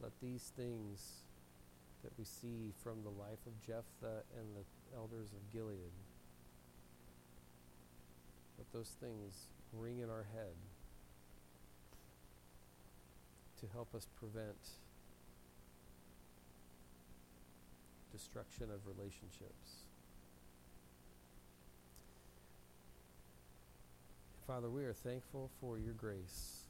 let 0.00 0.12
these 0.22 0.52
things 0.56 1.22
that 2.02 2.12
we 2.18 2.24
see 2.24 2.72
from 2.82 3.02
the 3.02 3.10
life 3.10 3.44
of 3.46 3.60
Jephthah 3.66 4.22
and 4.38 4.46
the 4.54 4.96
elders 4.96 5.32
of 5.32 5.52
Gilead, 5.52 5.92
let 8.56 8.72
those 8.72 8.94
things 9.00 9.48
ring 9.72 9.98
in 9.98 10.08
our 10.08 10.26
head 10.34 10.54
to 13.60 13.66
help 13.72 13.94
us 13.94 14.06
prevent 14.18 14.56
destruction 18.12 18.68
of 18.70 18.80
relationships. 18.86 19.88
Father, 24.46 24.70
we 24.70 24.84
are 24.84 24.94
thankful 24.94 25.50
for 25.60 25.78
your 25.78 25.92
grace 25.92 26.62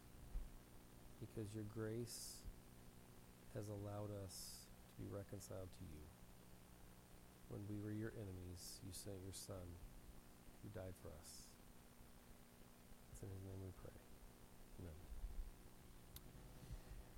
because 1.20 1.54
your 1.54 1.64
grace 1.72 2.38
has 3.54 3.68
allowed 3.68 4.10
us 4.24 4.68
to 4.92 5.02
be 5.02 5.08
reconciled 5.08 5.70
to 5.78 5.84
you. 5.84 6.04
When 7.48 7.62
we 7.68 7.80
were 7.80 7.92
your 7.92 8.12
enemies, 8.16 8.80
you 8.84 8.92
sent 8.92 9.16
your 9.24 9.32
Son 9.32 9.64
who 10.62 10.68
died 10.74 10.94
for 11.00 11.08
us. 11.08 11.48
It's 13.12 13.22
in 13.22 13.30
his 13.30 13.42
name 13.44 13.60
we 13.64 13.72
pray. 13.80 13.87